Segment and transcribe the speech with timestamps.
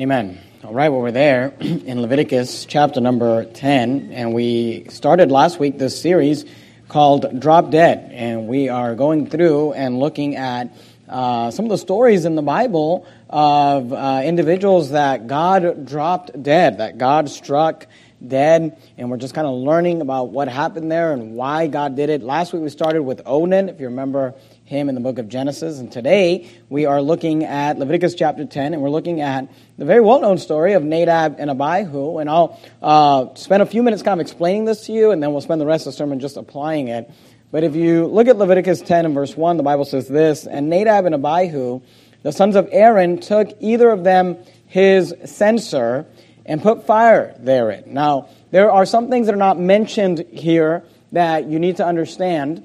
[0.00, 0.40] Amen.
[0.64, 5.76] All right, well, we're there in Leviticus chapter number 10, and we started last week
[5.76, 6.46] this series
[6.88, 10.74] called Drop Dead, and we are going through and looking at
[11.06, 16.78] uh, some of the stories in the Bible of uh, individuals that God dropped dead,
[16.78, 17.86] that God struck
[18.26, 22.08] dead, and we're just kind of learning about what happened there and why God did
[22.08, 22.22] it.
[22.22, 24.32] Last week we started with Onan, if you remember
[24.70, 25.80] him in the book of Genesis.
[25.80, 30.00] And today we are looking at Leviticus chapter 10, and we're looking at the very
[30.00, 32.18] well known story of Nadab and Abihu.
[32.18, 35.32] And I'll uh, spend a few minutes kind of explaining this to you, and then
[35.32, 37.10] we'll spend the rest of the sermon just applying it.
[37.50, 40.70] But if you look at Leviticus 10 and verse 1, the Bible says this And
[40.70, 41.80] Nadab and Abihu,
[42.22, 46.06] the sons of Aaron, took either of them his censer
[46.46, 47.92] and put fire therein.
[47.92, 52.64] Now, there are some things that are not mentioned here that you need to understand.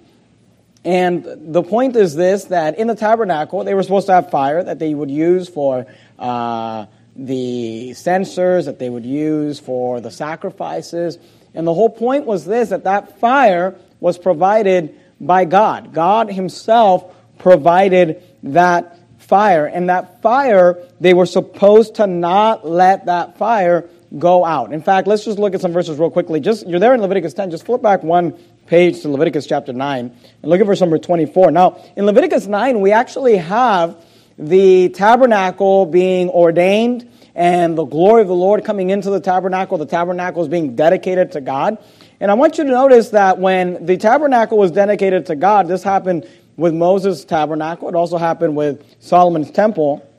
[0.85, 4.63] And the point is this that in the tabernacle, they were supposed to have fire
[4.63, 5.87] that they would use for
[6.19, 6.85] uh,
[7.15, 11.17] the censers, that they would use for the sacrifices.
[11.55, 15.91] And the whole point was this that that fire was provided by God.
[15.91, 19.65] God Himself provided that fire.
[19.65, 23.89] And that fire, they were supposed to not let that fire
[24.19, 24.71] go out.
[24.71, 26.39] In fact, let's just look at some verses real quickly.
[26.39, 27.49] Just you're there in Leviticus 10.
[27.49, 29.99] Just flip back one page to Leviticus chapter 9
[30.41, 31.51] and look at verse number 24.
[31.51, 34.03] Now, in Leviticus 9, we actually have
[34.37, 39.77] the tabernacle being ordained and the glory of the Lord coming into the tabernacle.
[39.77, 41.77] The tabernacle is being dedicated to God.
[42.19, 45.83] And I want you to notice that when the tabernacle was dedicated to God, this
[45.83, 47.89] happened with Moses' tabernacle.
[47.89, 50.09] It also happened with Solomon's temple.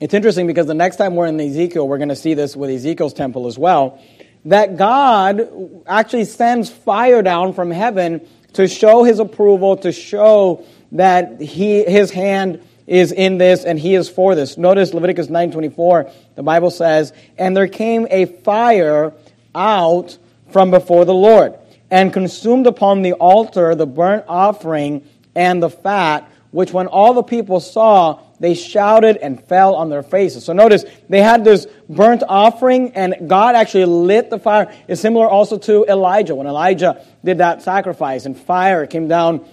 [0.00, 2.70] It's interesting because the next time we're in Ezekiel, we're going to see this with
[2.70, 4.00] Ezekiel's temple as well
[4.46, 5.48] that God
[5.86, 12.10] actually sends fire down from heaven to show his approval, to show that he, his
[12.10, 14.58] hand is in this and he is for this.
[14.58, 19.12] Notice Leviticus 9:24, the Bible says, "And there came a fire
[19.54, 20.18] out
[20.50, 21.54] from before the Lord,
[21.90, 25.02] and consumed upon the altar the burnt offering
[25.34, 30.02] and the fat, which when all the people saw, they shouted and fell on their
[30.02, 30.44] faces.
[30.44, 34.70] So notice, they had this burnt offering, and God actually lit the fire.
[34.86, 36.34] It's similar also to Elijah.
[36.34, 39.46] When Elijah did that sacrifice, and fire came down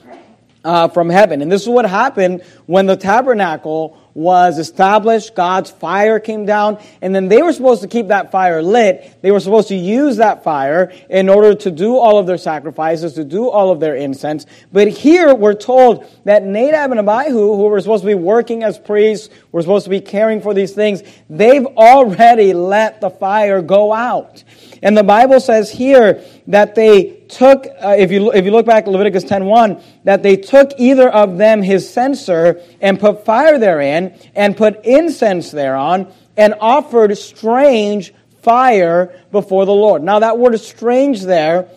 [0.66, 1.42] uh, from heaven.
[1.42, 5.36] And this is what happened when the tabernacle was established.
[5.36, 9.22] God's fire came down, and then they were supposed to keep that fire lit.
[9.22, 13.14] They were supposed to use that fire in order to do all of their sacrifices,
[13.14, 14.46] to do all of their incense.
[14.72, 18.78] But here we're told that Nadab and Abihu, who were supposed to be working as
[18.78, 23.94] priests, were supposed to be caring for these things, they've already let the fire go
[23.94, 24.44] out.
[24.84, 28.88] And the Bible says here that they took, uh, if, you, if you look back
[28.88, 34.56] Leviticus 10.1, that they took either of them his censer and put fire therein and
[34.56, 40.04] put incense thereon and offered strange fire before the Lord.
[40.04, 41.68] Now that word strange there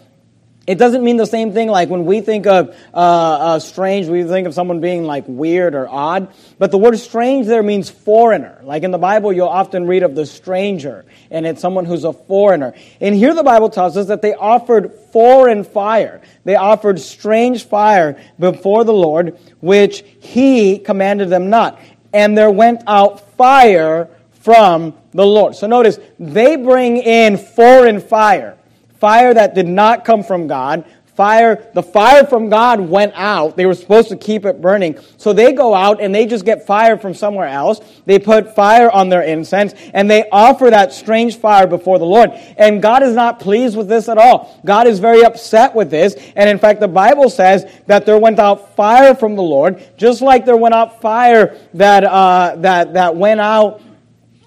[0.67, 4.25] it doesn't mean the same thing like when we think of uh, uh, strange, we
[4.25, 6.33] think of someone being like weird or odd.
[6.59, 8.61] But the word strange there means foreigner.
[8.63, 12.15] Like in the Bible, you'll often read of the stranger, and it's someone who's a
[12.15, 12.73] foreigner.
[13.01, 16.23] And here the Bible tells us that they offered foreign fire.
[16.45, 21.79] They offered strange fire before the Lord, which he commanded them not.
[22.15, 24.09] And there went out fire
[24.41, 25.57] from the Lord.
[25.57, 28.57] So notice, they bring in foreign fire
[29.05, 30.83] fire that did not come from God.
[31.15, 33.55] Fire, the fire from God went out.
[33.55, 34.99] They were supposed to keep it burning.
[35.19, 37.83] So they go out and they just get fire from somewhere else.
[38.07, 42.31] They put fire on their incense and they offer that strange fire before the Lord.
[42.57, 44.59] And God is not pleased with this at all.
[44.65, 46.17] God is very upset with this.
[46.35, 50.23] And in fact, the Bible says that there went out fire from the Lord, just
[50.23, 53.83] like there went out fire that, uh, that, that went out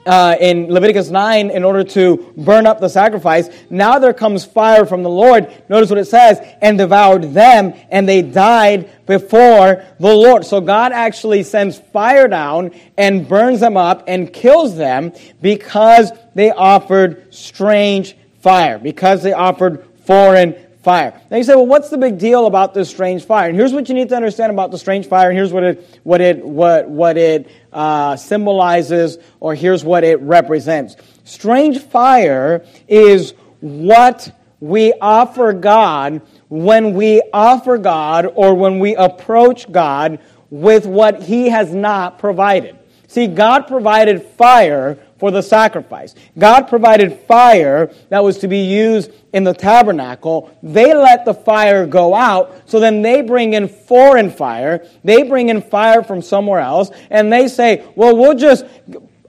[0.08, 3.50] uh, in Leviticus 9 in order to burn up the sacrifice.
[3.70, 5.52] Now there comes fire from the Lord.
[5.70, 10.46] Notice what it says, and devoured them, and they died before the Lord.
[10.46, 16.52] So God actually sends fire down and burns them up and kills them because they
[16.52, 20.56] offered strange fire, because they offered foreign
[20.88, 21.20] fire.
[21.30, 23.50] Now you say, well, what's the big deal about this strange fire?
[23.50, 26.00] And here's what you need to understand about the strange fire, and here's what it,
[26.04, 30.96] what it, what, what it uh, symbolizes, or here's what it represents.
[31.26, 39.70] Strange fire is what we offer God when we offer God or when we approach
[39.70, 40.20] God
[40.50, 42.80] with what He has not provided.
[43.08, 46.16] See, God provided fire for the sacrifice.
[46.38, 50.56] God provided fire that was to be used in the tabernacle.
[50.64, 54.88] They let the fire go out, so then they bring in foreign fire.
[55.04, 58.66] They bring in fire from somewhere else, and they say, well, we'll just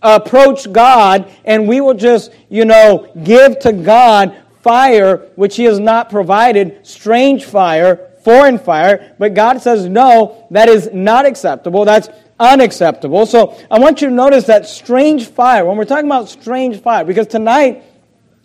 [0.03, 5.79] approach God and we will just, you know, give to God fire which He has
[5.79, 9.15] not provided, strange fire, foreign fire.
[9.19, 11.87] But God says, no, that is not acceptable.
[11.87, 13.25] That's unacceptable.
[13.25, 17.07] So I want you to notice that strange fire, when we're talking about strange fire,
[17.07, 17.85] because tonight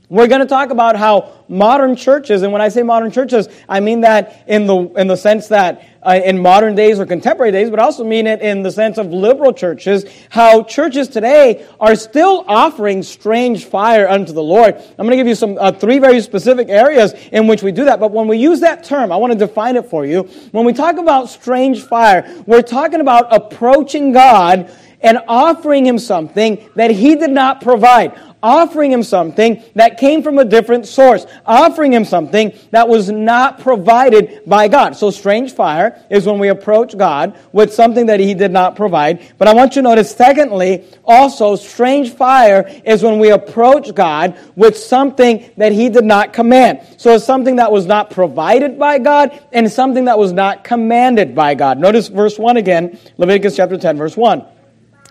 [0.09, 3.79] we're going to talk about how modern churches, and when I say modern churches, I
[3.79, 7.69] mean that in the, in the sense that uh, in modern days or contemporary days,
[7.69, 11.95] but I also mean it in the sense of liberal churches, how churches today are
[11.95, 14.75] still offering strange fire unto the Lord.
[14.75, 17.85] I'm going to give you some uh, three very specific areas in which we do
[17.85, 17.99] that.
[17.99, 20.23] But when we use that term, I want to define it for you.
[20.51, 24.69] When we talk about strange fire, we're talking about approaching God
[25.03, 30.37] and offering him something that he did not provide offering him something that came from
[30.37, 34.95] a different source, offering him something that was not provided by God.
[34.97, 39.33] So strange fire is when we approach God with something that he did not provide.
[39.37, 44.37] But I want you to notice, secondly, also strange fire is when we approach God
[44.57, 46.81] with something that he did not command.
[46.97, 51.33] So it's something that was not provided by God and something that was not commanded
[51.33, 51.77] by God.
[51.77, 54.45] Notice verse 1 again, Leviticus chapter 10, verse 1.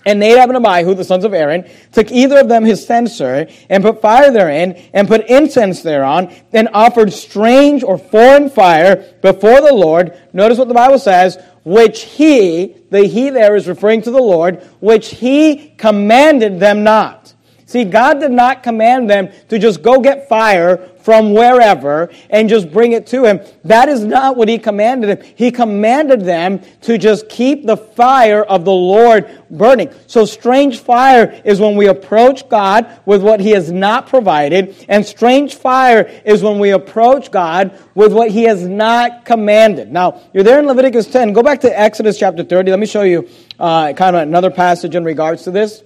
[0.04, 3.84] And Nadab and Abihu, the sons of Aaron, took either of them his censer, and
[3.84, 9.74] put fire therein, and put incense thereon, and offered strange or foreign fire before the
[9.74, 10.18] Lord.
[10.32, 14.62] Notice what the Bible says, which he, the he there is referring to the Lord,
[14.80, 17.31] which he commanded them not.
[17.66, 22.72] See, God did not command them to just go get fire from wherever and just
[22.72, 23.40] bring it to him.
[23.64, 25.32] That is not what he commanded them.
[25.34, 29.90] He commanded them to just keep the fire of the Lord burning.
[30.06, 35.04] So strange fire is when we approach God with what he has not provided, and
[35.04, 39.92] strange fire is when we approach God with what he has not commanded.
[39.92, 41.32] Now, you're there in Leviticus 10.
[41.32, 42.70] Go back to Exodus chapter 30.
[42.70, 43.28] Let me show you
[43.58, 45.82] uh, kind of another passage in regards to this.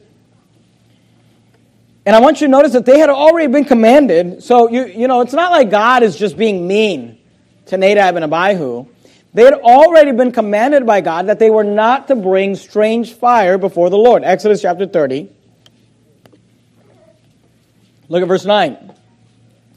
[2.06, 4.44] And I want you to notice that they had already been commanded.
[4.44, 7.18] So, you, you know, it's not like God is just being mean
[7.66, 8.86] to Nadab and Abihu.
[9.34, 13.58] They had already been commanded by God that they were not to bring strange fire
[13.58, 14.22] before the Lord.
[14.22, 15.28] Exodus chapter 30.
[18.08, 18.94] Look at verse 9.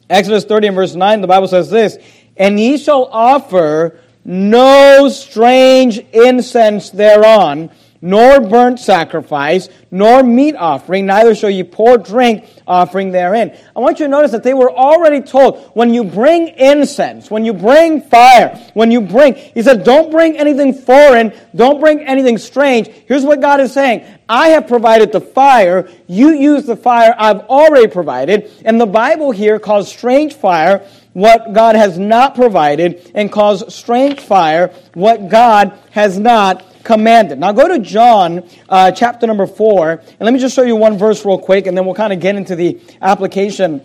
[0.07, 1.97] Exodus 30 and verse 9, the Bible says this
[2.37, 7.71] And ye shall offer no strange incense thereon
[8.01, 13.57] nor burnt sacrifice, nor meat offering, neither shall ye pour drink offering therein.
[13.75, 17.45] I want you to notice that they were already told when you bring incense, when
[17.45, 22.37] you bring fire, when you bring, he said, don't bring anything foreign, don't bring anything
[22.37, 22.87] strange.
[23.07, 24.05] Here's what God is saying.
[24.27, 29.31] I have provided the fire, you use the fire I've already provided, and the Bible
[29.31, 35.77] here calls strange fire what God has not provided and calls strange fire what God
[35.91, 37.39] has not commanded.
[37.39, 40.97] Now go to John uh, chapter number 4, and let me just show you one
[40.97, 43.81] verse real quick, and then we'll kind of get into the application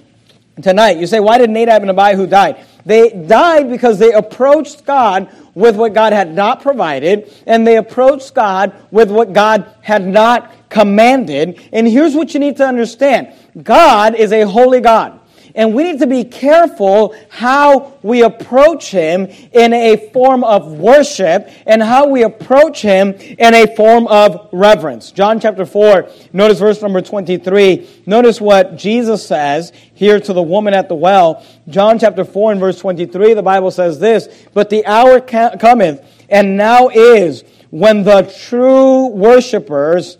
[0.62, 0.98] tonight.
[0.98, 2.64] You say, why did Nadab and Abihu die?
[2.86, 8.34] They died because they approached God with what God had not provided, and they approached
[8.34, 11.60] God with what God had not commanded.
[11.72, 13.32] And here's what you need to understand
[13.62, 15.20] God is a holy God.
[15.56, 21.48] And we need to be careful how we approach Him in a form of worship
[21.64, 25.12] and how we approach Him in a form of reverence.
[25.12, 28.02] John chapter 4, notice verse number 23.
[28.04, 31.46] Notice what Jesus says here to the woman at the well.
[31.68, 36.56] John chapter 4 and verse 23, the Bible says this, But the hour cometh, and
[36.56, 40.18] now is, when the true worshipers,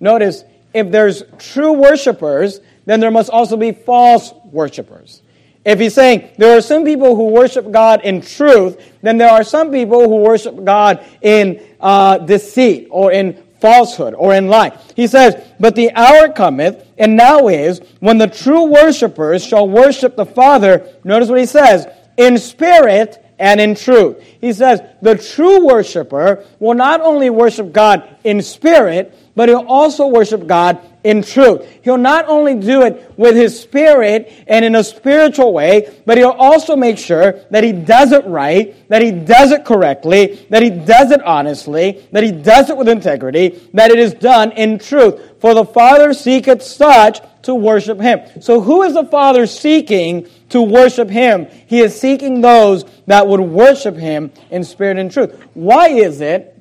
[0.00, 5.22] notice, if there's true worshipers, then there must also be false worshipers.
[5.64, 9.44] If he's saying there are some people who worship God in truth, then there are
[9.44, 14.78] some people who worship God in uh, deceit or in falsehood or in lie.
[14.94, 20.14] He says, But the hour cometh, and now is, when the true worshipers shall worship
[20.14, 20.88] the Father.
[21.02, 24.22] Notice what he says, in spirit and in truth.
[24.40, 30.06] He says, the true worshiper will not only worship God in spirit, but he'll also
[30.06, 31.64] worship God in truth.
[31.82, 36.30] He'll not only do it with his spirit and in a spiritual way, but he'll
[36.30, 40.70] also make sure that he does it right, that he does it correctly, that he
[40.70, 45.40] does it honestly, that he does it with integrity, that it is done in truth.
[45.40, 48.42] For the Father seeketh such to worship him.
[48.42, 51.46] So who is the Father seeking to worship him?
[51.68, 55.40] He is seeking those that would worship him in spirit and truth.
[55.54, 56.55] Why is it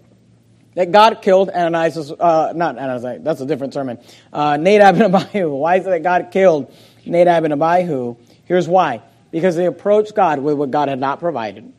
[0.75, 3.98] that God killed Ananias, uh, not Ananias, that's a different sermon,
[4.32, 5.50] uh, Nadab and Abihu.
[5.50, 6.74] Why is it that God killed
[7.05, 8.17] Nadab and Abihu?
[8.46, 9.01] Here's why.
[9.32, 11.72] Because they approached God with what God had not provided.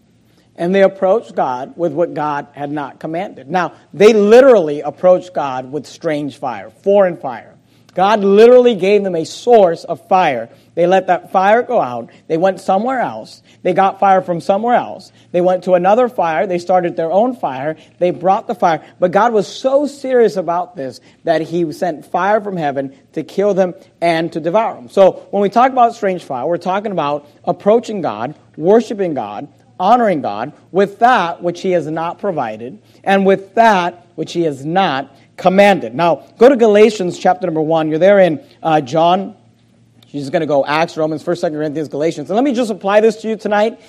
[0.56, 3.50] And they approached God with what God had not commanded.
[3.50, 7.54] Now, they literally approached God with strange fire, foreign fire.
[7.94, 10.50] God literally gave them a source of fire.
[10.76, 12.10] They let that fire go out.
[12.28, 13.42] They went somewhere else.
[13.62, 15.10] They got fire from somewhere else.
[15.32, 16.46] They went to another fire.
[16.46, 17.76] They started their own fire.
[17.98, 18.86] They brought the fire.
[19.00, 23.54] But God was so serious about this that He sent fire from heaven to kill
[23.54, 24.90] them and to devour them.
[24.90, 29.48] So when we talk about strange fire, we're talking about approaching God, worshiping God,
[29.80, 34.62] honoring God with that which He has not provided, and with that which He has
[34.62, 35.94] not commanded.
[35.94, 37.88] Now, go to Galatians chapter number 1.
[37.88, 39.36] You're there in uh, John.
[40.06, 42.30] She's just going to go Acts, Romans, 1st, 2nd Corinthians, Galatians.
[42.30, 43.80] And let me just apply this to you tonight.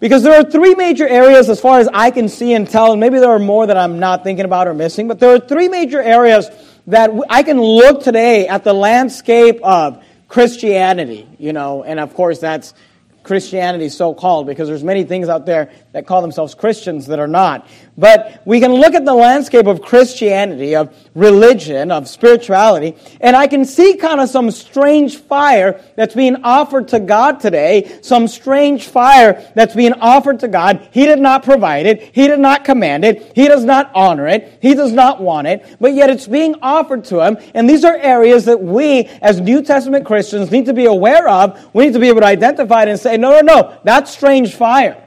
[0.00, 3.00] Because there are three major areas as far as I can see and tell, and
[3.00, 5.68] maybe there are more that I'm not thinking about or missing, but there are three
[5.68, 6.50] major areas
[6.88, 12.40] that I can look today at the landscape of Christianity, you know, and of course
[12.40, 12.74] that's
[13.24, 17.26] Christianity so called because there's many things out there that call themselves Christians that are
[17.26, 17.66] not.
[17.96, 23.46] But we can look at the landscape of Christianity, of religion, of spirituality, and I
[23.46, 28.88] can see kind of some strange fire that's being offered to God today, some strange
[28.88, 30.86] fire that's being offered to God.
[30.90, 34.58] He did not provide it, He did not command it, He does not honor it,
[34.60, 37.38] He does not want it, but yet it's being offered to Him.
[37.54, 41.74] And these are areas that we, as New Testament Christians, need to be aware of.
[41.74, 44.54] We need to be able to identify it and say, no, no, no, that's strange
[44.54, 45.00] fire.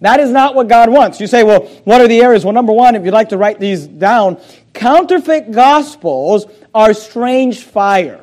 [0.00, 1.20] That is not what God wants.
[1.20, 2.44] You say, well, what are the areas?
[2.44, 4.38] Well, number one, if you'd like to write these down,
[4.74, 8.22] counterfeit gospels are strange fire.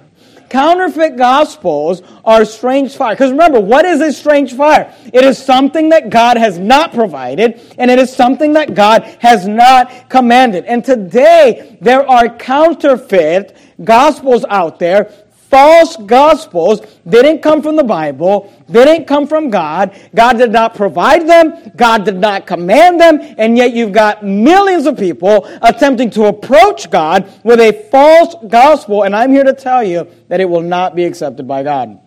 [0.49, 3.15] Counterfeit gospels are strange fire.
[3.15, 4.93] Because remember, what is a strange fire?
[5.11, 9.47] It is something that God has not provided, and it is something that God has
[9.47, 10.65] not commanded.
[10.65, 15.11] And today, there are counterfeit gospels out there
[15.53, 19.95] false gospels They didn't come from the Bible, They didn't come from God.
[20.15, 24.88] God did not provide them, God did not command them, and yet you've got millions
[24.88, 29.83] of people attempting to approach God with a false gospel, and I'm here to tell
[29.83, 32.00] you that it will not be accepted by God.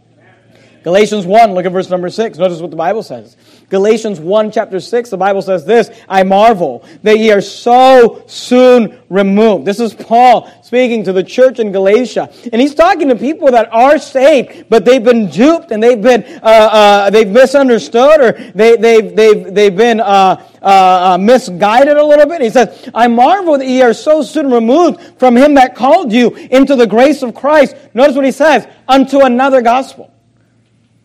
[0.83, 2.39] Galatians 1, look at verse number 6.
[2.39, 3.37] Notice what the Bible says.
[3.69, 9.01] Galatians 1, chapter 6, the Bible says this I marvel that ye are so soon
[9.09, 9.65] removed.
[9.65, 12.33] This is Paul speaking to the church in Galatia.
[12.53, 16.23] And he's talking to people that are saved, but they've been duped and they've been,
[16.43, 22.05] uh, uh, they've misunderstood or they, they've, they've, they've been uh, uh, uh misguided a
[22.05, 22.41] little bit.
[22.43, 26.35] He says, I marvel that ye are so soon removed from him that called you
[26.37, 27.77] into the grace of Christ.
[27.95, 30.13] Notice what he says, unto another gospel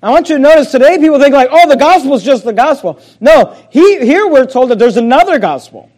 [0.03, 2.53] I want you to notice today people think like, oh, the gospel is just the
[2.53, 3.00] gospel.
[3.20, 5.89] No, he, here we're told that there's another gospel.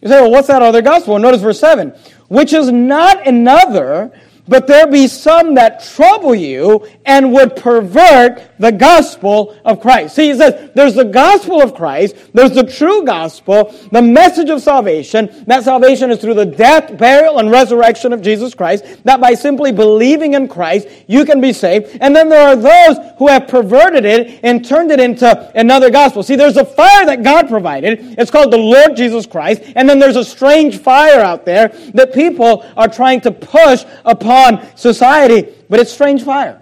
[0.00, 1.18] You say, well, what's that other gospel?
[1.18, 1.92] notice verse 7.
[2.28, 4.12] Which is not another,
[4.50, 10.16] but there be some that trouble you and would pervert the gospel of Christ.
[10.16, 14.60] See, he says there's the gospel of Christ, there's the true gospel, the message of
[14.60, 15.44] salvation.
[15.46, 19.04] That salvation is through the death, burial, and resurrection of Jesus Christ.
[19.04, 21.96] That by simply believing in Christ, you can be saved.
[22.00, 26.24] And then there are those who have perverted it and turned it into another gospel.
[26.24, 28.18] See, there's a fire that God provided.
[28.18, 29.62] It's called the Lord Jesus Christ.
[29.76, 34.39] And then there's a strange fire out there that people are trying to push upon
[34.46, 36.60] on society, but it's strange fire.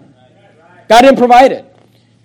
[0.87, 1.65] God didn't provide it.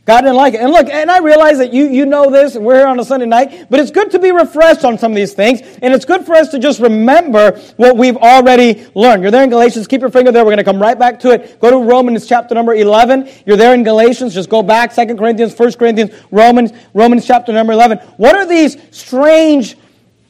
[0.07, 0.61] God didn't like it.
[0.61, 3.05] And look, and I realize that you, you know this, and we're here on a
[3.05, 6.05] Sunday night, but it's good to be refreshed on some of these things, and it's
[6.05, 9.23] good for us to just remember what we've already learned.
[9.23, 10.45] You're there in Galatians, keep your finger there.
[10.45, 11.59] We're going to come right back to it.
[11.59, 13.31] Go to Romans chapter number 11.
[13.47, 17.73] You're there in Galatians, just go back, Second Corinthians, First Corinthians, Romans, Romans chapter number
[17.73, 17.99] 11.
[18.19, 19.77] What are these strange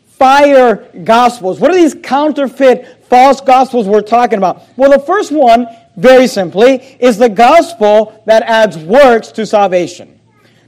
[0.06, 1.58] fire gospels?
[1.58, 4.64] What are these counterfeit false gospels we're talking about?
[4.76, 10.18] Well, the first one, very simply, is the gospel that adds works to salvation.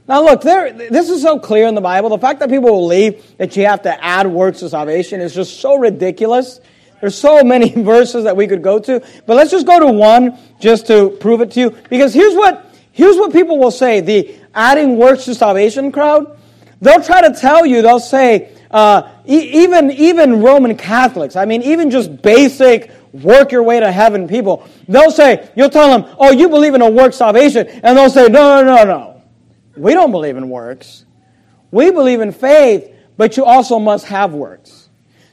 [0.07, 2.07] Now, look, there, this is so clear in the Bible.
[2.07, 5.59] The fact that people believe that you have to add works to salvation is just
[5.59, 6.61] so ridiculous.
[7.01, 10.37] There's so many verses that we could go to, but let's just go to one
[10.61, 11.75] just to prove it to you.
[11.89, 16.39] Because here's what, here's what people will say the adding works to salvation crowd.
[16.79, 21.63] They'll try to tell you, they'll say, uh, e- even, even Roman Catholics, I mean,
[21.63, 26.31] even just basic work your way to heaven people, they'll say, you'll tell them, oh,
[26.31, 27.67] you believe in a work salvation.
[27.67, 29.21] And they'll say, no, no, no, no.
[29.75, 31.05] We don't believe in works.
[31.71, 34.76] We believe in faith, but you also must have works.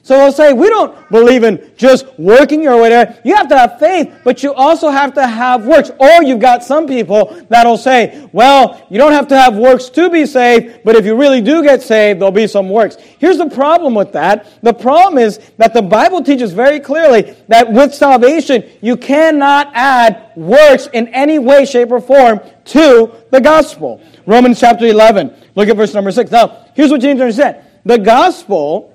[0.05, 3.19] So they'll say, we don't believe in just working your way there.
[3.25, 5.91] You have to have faith, but you also have to have works.
[5.99, 10.11] Or you've got some people that'll say, well, you don't have to have works to
[10.11, 12.97] be saved, but if you really do get saved, there'll be some works.
[13.19, 14.47] Here's the problem with that.
[14.63, 20.33] The problem is that the Bible teaches very clearly that with salvation, you cannot add
[20.37, 24.03] works in any way, shape, or form to the gospel.
[24.27, 25.35] Romans chapter 11.
[25.55, 26.31] Look at verse number 6.
[26.31, 27.65] Now, here's what you need understand.
[27.87, 28.94] The gospel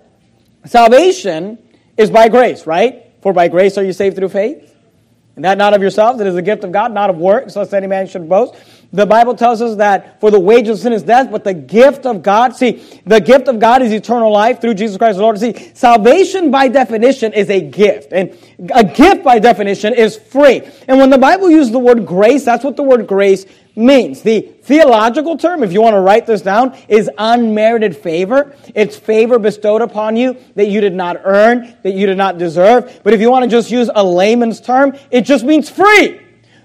[0.66, 1.58] Salvation
[1.98, 3.14] is by grace, right?
[3.22, 4.76] For by grace are you saved through faith.
[5.36, 7.74] And that not of yourselves, it is a gift of God, not of works, lest
[7.74, 8.56] any man should boast.
[8.92, 12.08] The Bible tells us that for the wages of sin is death, but the gift
[12.08, 15.38] of God, see, the gift of God is eternal life through Jesus Christ the Lord.
[15.38, 18.12] See, salvation by definition is a gift.
[18.12, 18.36] And
[18.74, 20.64] a gift by definition is free.
[20.88, 24.24] And when the Bible uses the word grace, that's what the word grace means.
[24.24, 28.56] The theological term, if you want to write this down, is unmerited favor.
[28.74, 33.02] It's favor bestowed upon you that you did not earn, that you did not deserve.
[33.04, 36.22] But if you want to just use a layman's term, it just means free.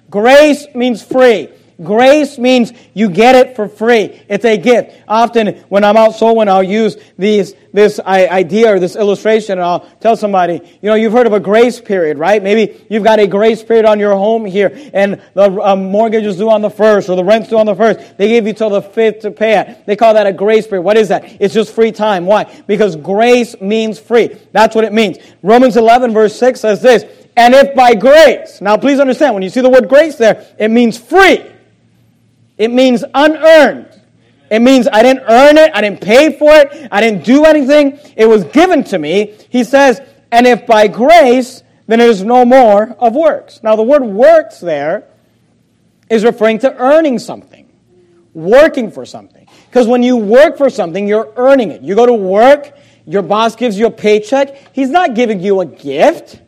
[0.09, 1.51] Grace means free.
[1.83, 4.23] Grace means you get it for free.
[4.29, 5.03] It's a gift.
[5.09, 9.81] Often when I'm out sowing, I'll use these, this idea or this illustration and I'll
[10.01, 12.41] tell somebody, you know, you've heard of a grace period, right?
[12.41, 16.37] Maybe you've got a grace period on your home here and the um, mortgage is
[16.37, 18.19] due on the first or the rent's due on the first.
[18.19, 19.85] They give you till the fifth to pay it.
[19.87, 20.83] They call that a grace period.
[20.83, 21.41] What is that?
[21.41, 22.25] It's just free time.
[22.25, 22.45] Why?
[22.69, 24.29] Because grace means free.
[24.53, 25.19] That's what it means.
[25.43, 27.05] Romans 11 verse 6 says this,
[27.37, 30.69] and if by grace, now please understand, when you see the word grace there, it
[30.69, 31.51] means free.
[32.57, 33.89] It means unearned.
[34.51, 37.99] It means I didn't earn it, I didn't pay for it, I didn't do anything.
[38.17, 39.35] It was given to me.
[39.49, 43.61] He says, and if by grace, then it is no more of works.
[43.63, 45.09] Now, the word works there
[46.11, 47.71] is referring to earning something,
[48.33, 49.49] working for something.
[49.67, 51.83] Because when you work for something, you're earning it.
[51.83, 55.67] You go to work, your boss gives you a paycheck, he's not giving you a
[55.67, 56.41] gift.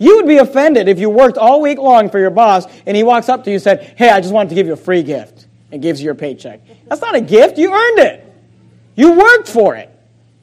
[0.00, 3.02] You would be offended if you worked all week long for your boss and he
[3.02, 5.02] walks up to you and said, Hey, I just wanted to give you a free
[5.02, 6.62] gift and gives you your paycheck.
[6.88, 7.58] That's not a gift.
[7.58, 8.26] You earned it.
[8.96, 9.90] You worked for it.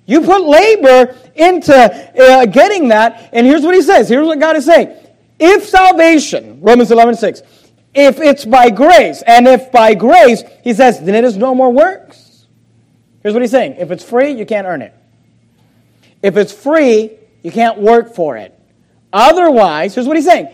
[0.05, 3.31] You put labor into uh, getting that.
[3.33, 4.07] And here's what he says.
[4.07, 4.95] Here's what God is saying.
[5.39, 7.41] If salvation, Romans 11, 6,
[7.95, 11.71] if it's by grace, and if by grace, he says, then it is no more
[11.71, 12.45] works.
[13.23, 13.77] Here's what he's saying.
[13.79, 14.93] If it's free, you can't earn it.
[16.21, 18.56] If it's free, you can't work for it.
[19.11, 20.49] Otherwise, here's what he's saying.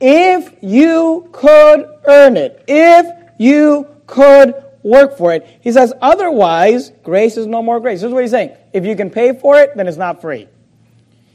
[0.00, 3.06] If you could earn it, if
[3.38, 8.00] you could work for it, he says, otherwise, grace is no more grace.
[8.00, 8.56] Here's what he's saying.
[8.72, 10.48] If you can pay for it, then it's not free.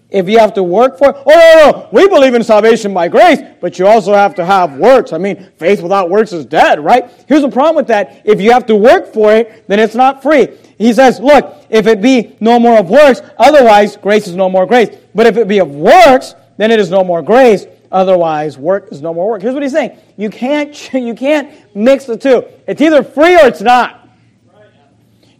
[0.10, 3.10] If you have to work for it, oh, no, no, we believe in salvation by
[3.10, 5.12] grace, but you also have to have works.
[5.12, 7.12] I mean, faith without works is dead, right?
[7.27, 8.21] Here's the problem with that.
[8.23, 10.47] If you have to work for it, then it's not free.
[10.77, 14.65] He says, look, if it be no more of works, otherwise grace is no more
[14.65, 14.95] grace.
[15.13, 17.65] But if it be of works, then it is no more grace.
[17.91, 19.41] Otherwise, work is no more work.
[19.41, 19.97] Here's what he's saying.
[20.17, 22.45] You can't, you can't mix the two.
[22.67, 24.03] It's either free or it's not.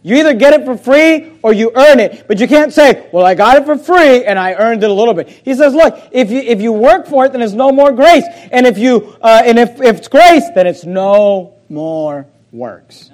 [0.02, 2.26] You either get it for free or you earn it.
[2.28, 4.92] But you can't say, well, I got it for free and I earned it a
[4.92, 5.28] little bit.
[5.28, 8.24] He says, look, if you, if you work for it, then it's no more grace.
[8.52, 13.10] And if you, uh, and if, if it's grace, then it's no more works.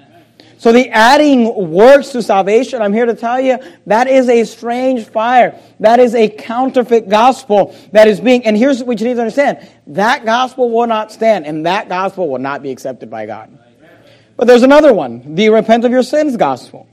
[0.65, 5.05] So the adding works to salvation, I'm here to tell you, that is a strange
[5.05, 5.61] fire.
[5.79, 9.69] That is a counterfeit gospel that is being, and here's what you need to understand.
[9.89, 13.59] That gospel will not stand, and that gospel will not be accepted by God.
[14.39, 16.89] But there's another one, the repent of your sins gospel.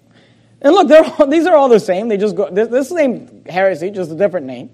[0.62, 2.10] And look, all, these are all the same.
[2.10, 4.70] They just go, this, this same heresy, just a different name.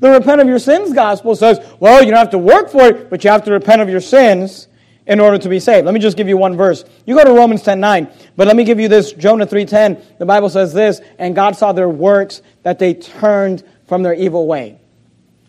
[0.00, 3.08] The repent of your sins gospel says, well, you don't have to work for it,
[3.08, 4.66] but you have to repent of your sins
[5.06, 5.84] in order to be saved.
[5.84, 6.84] Let me just give you one verse.
[7.06, 10.18] You go to Romans 10 9, but let me give you this Jonah 3:10.
[10.18, 14.46] The Bible says this, and God saw their works that they turned from their evil
[14.46, 14.78] way.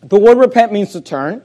[0.02, 1.42] The word repent means to turn.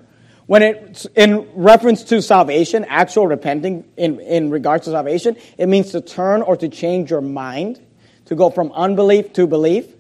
[0.47, 5.91] When it's in reference to salvation, actual repenting in, in regards to salvation, it means
[5.93, 7.79] to turn or to change your mind,
[8.25, 9.95] to go from unbelief to belief,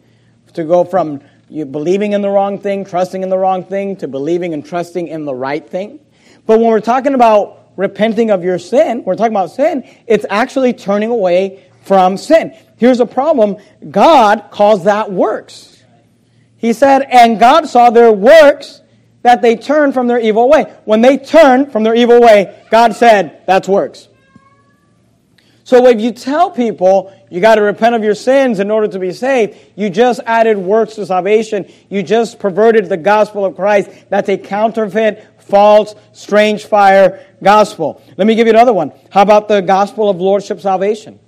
[0.54, 4.08] to go from you believing in the wrong thing, trusting in the wrong thing, to
[4.08, 6.00] believing and trusting in the right thing.
[6.46, 10.74] But when we're talking about repenting of your sin, we're talking about sin, it's actually
[10.74, 12.54] turning away from sin.
[12.76, 13.56] Here's a problem
[13.88, 15.82] God calls that works.
[16.58, 18.82] He said, and God saw their works
[19.22, 20.64] that they turned from their evil way.
[20.84, 24.08] When they turned from their evil way, God said, that's works.
[25.62, 28.98] So if you tell people you got to repent of your sins in order to
[28.98, 31.70] be saved, you just added works to salvation.
[31.90, 33.90] You just perverted the gospel of Christ.
[34.08, 38.02] That's a counterfeit false, strange fire gospel.
[38.16, 38.92] Let me give you another one.
[39.10, 41.18] How about the gospel of lordship salvation?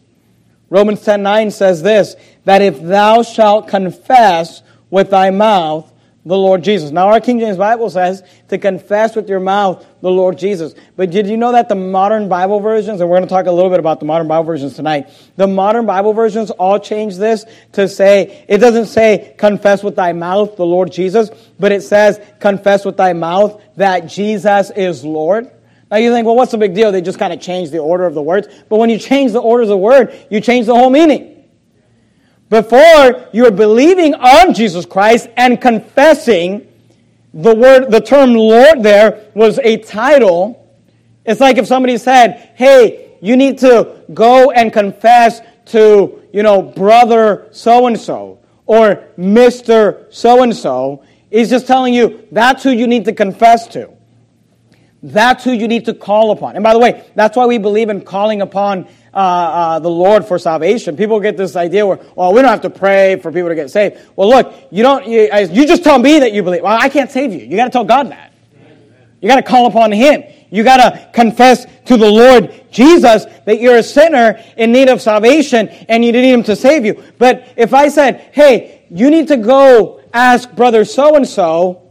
[0.69, 5.90] Romans 10 9 says this that if thou shalt confess with thy mouth
[6.31, 6.93] the Lord Jesus.
[6.93, 10.77] Now, our King James Bible says to confess with your mouth the Lord Jesus.
[10.97, 13.53] But did you know that the modern Bible versions, and we're going to talk a
[13.53, 17.45] little bit about the modern Bible versions tonight, the modern Bible versions all change this
[17.73, 22.21] to say, it doesn't say confess with thy mouth the Lord Jesus, but it says
[22.39, 25.51] confess with thy mouth that Jesus is Lord.
[25.91, 26.93] Now you think, well, what's the big deal?
[26.93, 28.47] They just kind of change the order of the words.
[28.69, 31.40] But when you change the order of the word, you change the whole meaning.
[32.51, 36.67] Before you're believing on Jesus Christ and confessing,
[37.33, 40.57] the word, the term Lord there was a title.
[41.25, 46.61] It's like if somebody said, hey, you need to go and confess to, you know,
[46.61, 50.13] brother so and so or Mr.
[50.13, 51.05] so and so.
[51.31, 53.91] He's just telling you that's who you need to confess to.
[55.03, 56.57] That's who you need to call upon.
[56.57, 60.25] And by the way, that's why we believe in calling upon uh, uh, the Lord
[60.25, 60.97] for salvation.
[60.97, 63.71] People get this idea where, well, we don't have to pray for people to get
[63.71, 64.01] saved.
[64.17, 65.07] Well, look, you don't.
[65.07, 66.63] You, you just tell me that you believe.
[66.63, 67.41] Well, I can't save you.
[67.41, 68.33] You got to tell God that.
[69.21, 70.25] You got to call upon Him.
[70.51, 75.01] You got to confess to the Lord Jesus that you're a sinner in need of
[75.01, 77.03] salvation and you need Him to save you.
[77.19, 81.91] But if I said, hey, you need to go ask brother so and so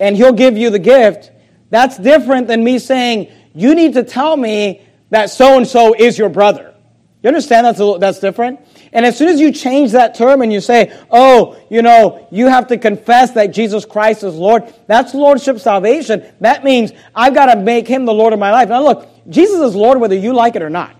[0.00, 1.30] and he'll give you the gift,
[1.70, 4.82] that's different than me saying, you need to tell me
[5.14, 6.74] that so and so is your brother.
[7.22, 8.60] You understand that's, a, that's different?
[8.92, 12.48] And as soon as you change that term and you say, oh, you know, you
[12.48, 16.22] have to confess that Jesus Christ is Lord, that's lordship salvation.
[16.40, 18.68] That means I've got to make him the Lord of my life.
[18.68, 20.94] Now look, Jesus is Lord whether you like it or not.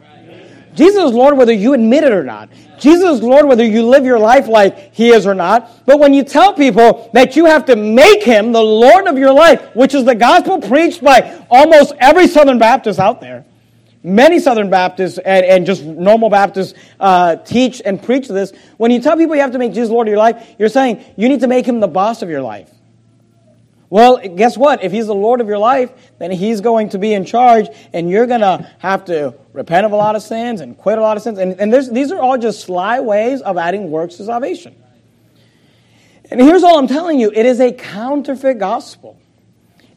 [0.74, 2.48] Jesus is Lord whether you admit it or not.
[2.78, 5.86] Jesus is Lord whether you live your life like He is or not.
[5.86, 9.32] But when you tell people that you have to make Him the Lord of your
[9.32, 13.44] life, which is the gospel preached by almost every Southern Baptist out there,
[14.06, 18.52] Many Southern Baptists and, and just normal Baptists uh, teach and preach this.
[18.76, 21.02] When you tell people you have to make Jesus Lord of your life, you're saying
[21.16, 22.70] you need to make him the boss of your life.
[23.88, 24.84] Well, guess what?
[24.84, 28.10] If he's the Lord of your life, then he's going to be in charge, and
[28.10, 31.16] you're going to have to repent of a lot of sins and quit a lot
[31.16, 31.38] of sins.
[31.38, 34.74] And, and these are all just sly ways of adding works to salvation.
[36.30, 39.18] And here's all I'm telling you it is a counterfeit gospel.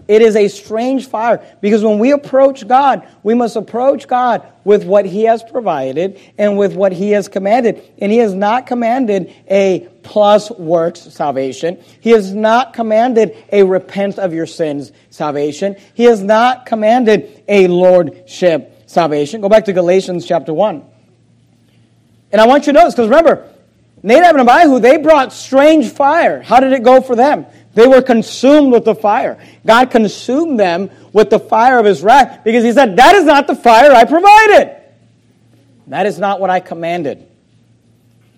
[0.08, 4.86] It is a strange fire because when we approach God, we must approach God with
[4.86, 7.82] what He has provided and with what He has commanded.
[8.00, 11.84] And He has not commanded a plus works salvation.
[12.00, 15.76] He has not commanded a repent of your sins salvation.
[15.94, 19.42] He has not commanded a lordship salvation.
[19.42, 20.84] Go back to Galatians chapter 1.
[22.32, 23.50] And I want you to notice, because remember,
[24.04, 26.42] Nadab and Abihu, they brought strange fire.
[26.42, 27.46] How did it go for them?
[27.78, 29.38] They were consumed with the fire.
[29.64, 33.46] God consumed them with the fire of his wrath because he said, That is not
[33.46, 34.76] the fire I provided.
[35.86, 37.28] That is not what I commanded.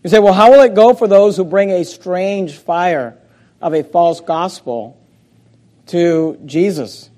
[0.03, 3.17] You say, Well, how will it go for those who bring a strange fire
[3.61, 4.99] of a false gospel
[5.87, 7.09] to Jesus?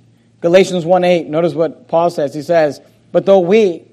[0.41, 2.35] Galatians 1 8, notice what Paul says.
[2.35, 2.81] He says,
[3.11, 3.83] But though we,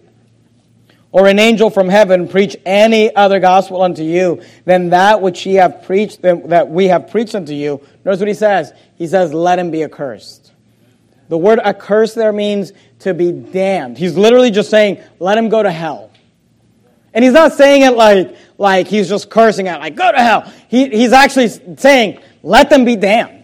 [1.11, 5.55] or an angel from heaven preach any other gospel unto you than that which ye
[5.55, 7.81] have preached that we have preached unto you.
[8.05, 8.73] Notice what he says.
[8.97, 10.53] He says let him be accursed.
[11.29, 13.99] The word accursed there means to be damned.
[13.99, 16.11] He's literally just saying let him go to hell.
[17.15, 20.53] And he's not saying it like like he's just cursing out like go to hell.
[20.69, 23.35] He, he's actually saying let them be damned.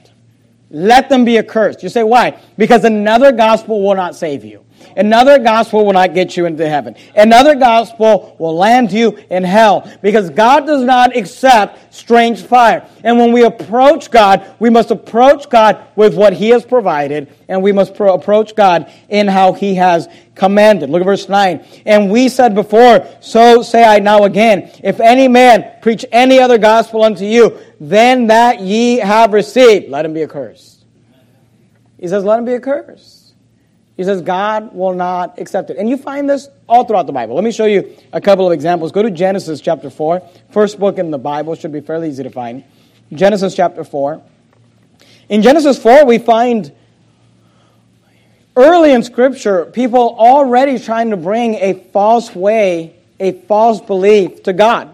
[0.70, 1.82] Let them be accursed.
[1.82, 2.40] You say why?
[2.58, 4.63] Because another gospel will not save you
[4.96, 6.96] Another gospel will not get you into heaven.
[7.16, 12.88] Another gospel will land you in hell because God does not accept strange fire.
[13.02, 17.62] And when we approach God, we must approach God with what He has provided and
[17.62, 20.90] we must pro- approach God in how He has commanded.
[20.90, 21.64] Look at verse 9.
[21.86, 26.58] And we said before, so say I now again, if any man preach any other
[26.58, 30.84] gospel unto you than that ye have received, let him be accursed.
[31.98, 33.13] He says, let him be accursed.
[33.96, 35.76] He says God will not accept it.
[35.76, 37.36] And you find this all throughout the Bible.
[37.36, 38.90] Let me show you a couple of examples.
[38.90, 40.20] Go to Genesis chapter 4.
[40.50, 42.64] First book in the Bible should be fairly easy to find.
[43.12, 44.20] Genesis chapter 4.
[45.28, 46.72] In Genesis 4, we find
[48.56, 54.52] early in Scripture people already trying to bring a false way, a false belief to
[54.52, 54.90] God.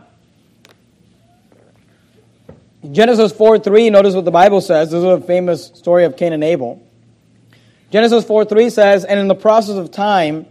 [2.92, 4.90] Genesis 4 3, notice what the Bible says.
[4.90, 6.82] This is a famous story of Cain and Abel.
[7.90, 10.46] Genesis 4 3 says, And in the process of time,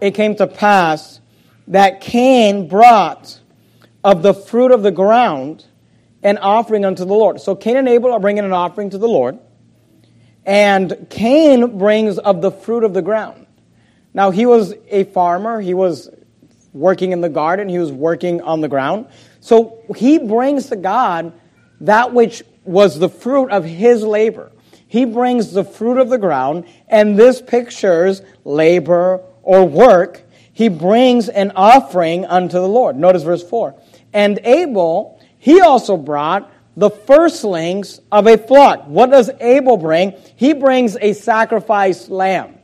[0.00, 1.20] it came to pass
[1.66, 3.40] that Cain brought
[4.04, 5.64] of the fruit of the ground
[6.22, 7.40] an offering unto the Lord.
[7.40, 9.38] So Cain and Abel are bringing an offering to the Lord.
[10.46, 13.46] And Cain brings of the fruit of the ground.
[14.14, 15.60] Now, he was a farmer.
[15.60, 16.10] He was
[16.72, 17.68] working in the garden.
[17.68, 19.08] He was working on the ground.
[19.40, 21.32] So he brings to God
[21.82, 24.50] that which was the fruit of his labor.
[24.88, 30.22] He brings the fruit of the ground, and this pictures labor or work.
[30.52, 32.96] He brings an offering unto the Lord.
[32.96, 33.74] Notice verse 4.
[34.12, 38.86] And Abel, he also brought the firstlings of a flock.
[38.86, 40.14] What does Abel bring?
[40.36, 42.58] He brings a sacrificed lamb,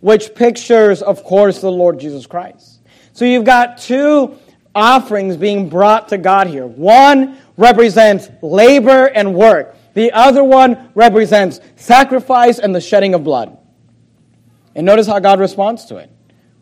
[0.00, 2.80] which pictures, of course, the Lord Jesus Christ.
[3.12, 4.36] So you've got two
[4.74, 6.66] offerings being brought to God here.
[6.66, 9.74] One represents labor and work.
[9.94, 13.56] The other one represents sacrifice and the shedding of blood.
[14.74, 16.10] And notice how God responds to it.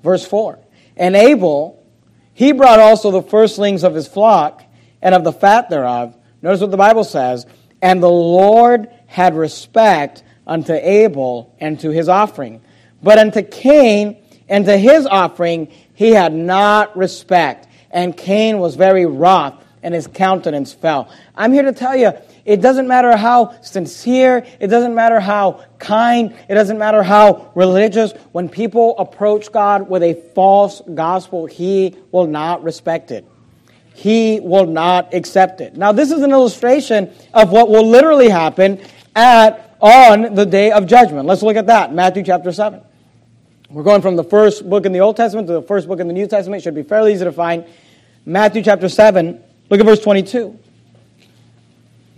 [0.02, 0.58] Verse 4.
[0.96, 1.86] And Abel,
[2.34, 4.64] he brought also the firstlings of his flock
[5.02, 7.46] and of the fat thereof Notice what the Bible says.
[7.82, 12.60] And the Lord had respect unto Abel and to his offering.
[13.02, 17.66] But unto Cain and to his offering he had not respect.
[17.90, 21.10] And Cain was very wroth, and his countenance fell.
[21.34, 22.12] I'm here to tell you,
[22.48, 28.12] it doesn't matter how sincere, it doesn't matter how kind, it doesn't matter how religious.
[28.32, 33.26] When people approach God with a false gospel, he will not respect it
[33.98, 35.76] he will not accept it.
[35.76, 38.80] Now, this is an illustration of what will literally happen
[39.16, 41.26] at on the day of judgment.
[41.26, 41.92] Let's look at that.
[41.92, 42.80] Matthew chapter 7.
[43.70, 46.06] We're going from the first book in the Old Testament to the first book in
[46.06, 46.60] the New Testament.
[46.60, 47.66] It should be fairly easy to find.
[48.24, 49.42] Matthew chapter 7.
[49.68, 50.56] Look at verse 22.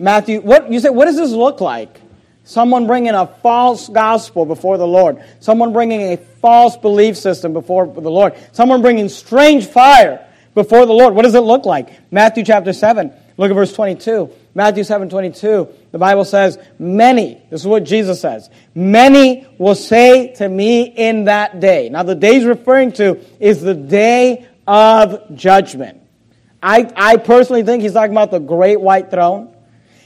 [0.01, 2.01] Matthew, what you say, what does this look like?
[2.43, 5.23] Someone bringing a false gospel before the Lord.
[5.39, 8.33] Someone bringing a false belief system before the Lord.
[8.51, 11.13] Someone bringing strange fire before the Lord.
[11.13, 12.11] What does it look like?
[12.11, 13.13] Matthew chapter 7.
[13.37, 14.31] Look at verse 22.
[14.55, 15.69] Matthew 7 22.
[15.91, 21.25] The Bible says, Many, this is what Jesus says, many will say to me in
[21.25, 21.89] that day.
[21.89, 26.01] Now, the day he's referring to is the day of judgment.
[26.61, 29.55] I, I personally think he's talking about the great white throne.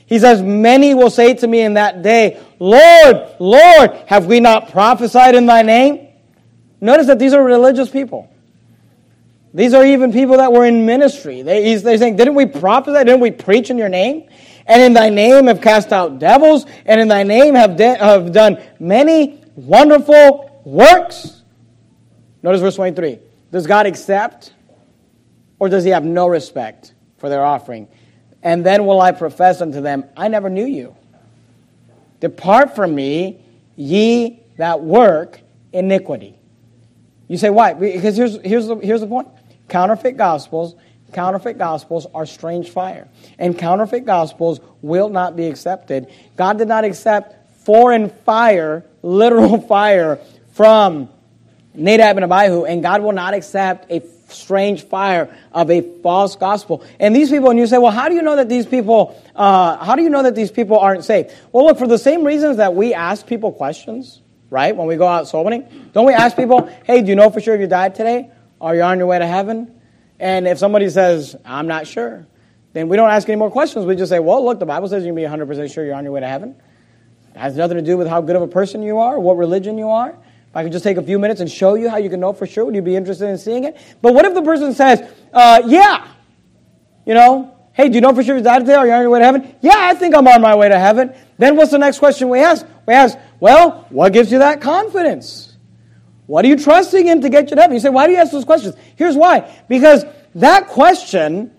[0.06, 4.72] He says, Many will say to me in that day, Lord, Lord, have we not
[4.72, 6.08] prophesied in thy name?
[6.80, 8.32] Notice that these are religious people.
[9.54, 11.42] These are even people that were in ministry.
[11.42, 13.04] They, they're saying, Didn't we prophesy?
[13.06, 14.30] Didn't we preach in your name?
[14.68, 18.32] And in thy name have cast out devils, and in thy name have, de- have
[18.32, 21.44] done many wonderful works.
[22.44, 23.20] Notice verse 23.
[23.52, 24.54] Does God accept,
[25.60, 27.88] or does he have no respect for their offering?
[28.46, 30.96] And then will I profess unto them, I never knew you.
[32.20, 33.42] Depart from me,
[33.76, 35.42] ye that work
[35.74, 36.38] iniquity.
[37.28, 37.74] You say, why?
[37.74, 39.30] Because here's, here's, the, here's the point.
[39.68, 40.76] Counterfeit gospels,
[41.12, 43.08] counterfeit gospels are strange fire.
[43.40, 46.12] And counterfeit gospels will not be accepted.
[46.38, 50.20] God did not accept foreign fire, literal fire,
[50.52, 51.10] from
[51.74, 56.84] Nadab and Abihu, and God will not accept a strange fire of a false gospel.
[57.00, 59.78] And these people, and you say, well, how do you know that these people, uh,
[59.84, 61.32] how do you know that these people aren't saved?
[61.52, 65.08] Well, look, for the same reasons that we ask people questions, right, when we go
[65.08, 67.68] out soul winning, don't we ask people, hey, do you know for sure if you
[67.68, 68.30] died today?
[68.60, 69.80] Are you on your way to heaven?
[70.20, 72.26] And if somebody says, I'm not sure,
[72.74, 73.86] then we don't ask any more questions.
[73.86, 76.04] We just say, well, look, the Bible says you can be 100% sure you're on
[76.04, 76.56] your way to heaven.
[77.34, 79.78] It has nothing to do with how good of a person you are, what religion
[79.78, 80.18] you are.
[80.56, 82.32] If I could just take a few minutes and show you how you can know
[82.32, 83.76] for sure, would you be interested in seeing it?
[84.02, 85.02] But what if the person says,
[85.34, 86.08] uh, yeah,
[87.06, 88.76] you know, hey, do you know for sure you died today?
[88.76, 89.54] Are you on your way to heaven?
[89.60, 91.14] Yeah, I think I'm on my way to heaven.
[91.38, 92.66] Then what's the next question we ask?
[92.86, 95.58] We ask, well, what gives you that confidence?
[96.26, 97.74] What are you trusting in to get you to heaven?
[97.76, 98.76] You say, why do you ask those questions?
[98.96, 99.54] Here's why.
[99.68, 101.52] Because that question,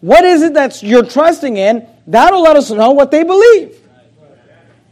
[0.00, 3.87] what is it that you're trusting in, that'll let us know what they believe.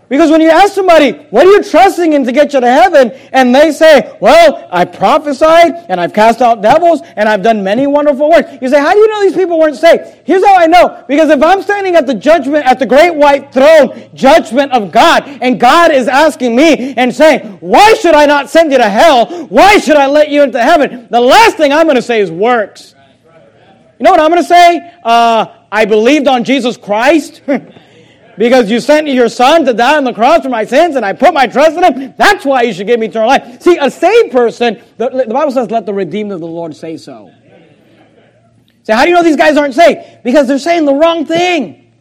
[0.08, 3.10] Because when you ask somebody, what are you trusting in to get you to heaven?
[3.32, 7.88] And they say, well, I prophesied and I've cast out devils and I've done many
[7.88, 8.50] wonderful works.
[8.62, 10.04] You say, how do you know these people weren't saved?
[10.24, 11.04] Here's how I know.
[11.08, 15.24] Because if I'm standing at the judgment, at the great white throne, judgment of God,
[15.42, 19.46] and God is asking me and saying, why should I not send you to hell?
[19.48, 21.08] Why should I let you into heaven?
[21.10, 22.94] The last thing I'm going to say is works.
[23.98, 24.92] You know what I'm going to say?
[25.02, 27.42] Uh, I believed on Jesus Christ.
[28.36, 31.12] because you sent your son to die on the cross for my sins and I
[31.12, 32.14] put my trust in him.
[32.16, 33.62] That's why you should give me eternal life.
[33.62, 36.96] See, a saved person, the, the Bible says, let the redeemed of the Lord say
[36.96, 37.32] so.
[38.82, 40.22] Say, how do you know these guys aren't saved?
[40.22, 41.92] Because they're saying the wrong thing.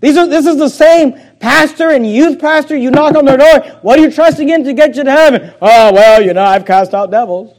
[0.00, 2.76] These are, this is the same pastor and youth pastor.
[2.76, 3.60] You knock on their door.
[3.82, 5.54] What are you trusting in to get you to heaven?
[5.60, 7.56] Oh, well, you know, I've cast out devils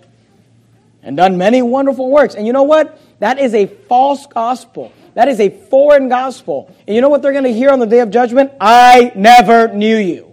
[1.03, 2.35] and done many wonderful works.
[2.35, 2.99] And you know what?
[3.19, 4.91] That is a false gospel.
[5.13, 6.73] That is a foreign gospel.
[6.87, 8.51] And you know what they're going to hear on the day of judgment?
[8.59, 10.31] I never knew you.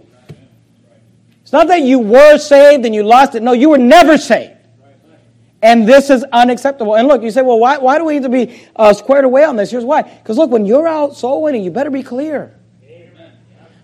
[1.42, 3.42] It's not that you were saved and you lost it.
[3.42, 4.52] No, you were never saved.
[5.62, 6.96] And this is unacceptable.
[6.96, 9.44] And look, you say, well, why, why do we need to be uh, squared away
[9.44, 9.70] on this?
[9.70, 10.02] Here's why.
[10.02, 12.56] Because look, when you're out soul winning, you better be clear.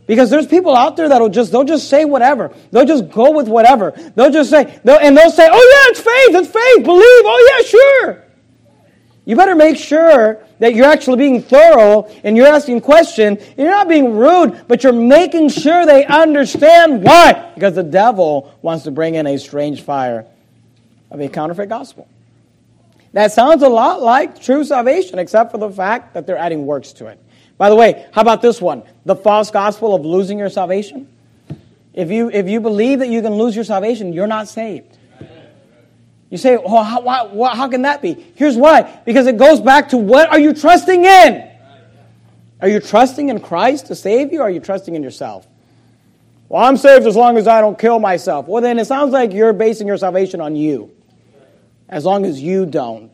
[0.07, 2.55] Because there's people out there that'll just they'll just say whatever.
[2.70, 3.92] They'll just go with whatever.
[4.14, 6.35] They'll just say they'll, and they'll say, "Oh yeah, it's faith.
[6.35, 6.85] It's faith.
[6.85, 7.02] Believe.
[7.05, 8.21] Oh yeah, sure."
[9.24, 13.38] You better make sure that you're actually being thorough and you're asking questions.
[13.56, 17.52] You're not being rude, but you're making sure they understand why.
[17.54, 20.26] Because the devil wants to bring in a strange fire
[21.11, 22.08] of a counterfeit gospel.
[23.12, 26.92] That sounds a lot like true salvation, except for the fact that they're adding works
[26.94, 27.20] to it.
[27.58, 28.82] By the way, how about this one?
[29.04, 31.06] The false gospel of losing your salvation.
[31.92, 34.96] If you, if you believe that you can lose your salvation, you're not saved.
[36.33, 38.14] You say, oh, how, how can that be?
[38.35, 39.03] Here's why.
[39.05, 41.51] Because it goes back to what are you trusting in?
[42.62, 45.47] Are you trusting in Christ to save you, or are you trusting in yourself?
[46.49, 48.49] Well, I'm saved as long as I don't kill myself.
[48.49, 50.90] Well, then it sounds like you're basing your salvation on you.
[51.90, 53.12] As long as you don't.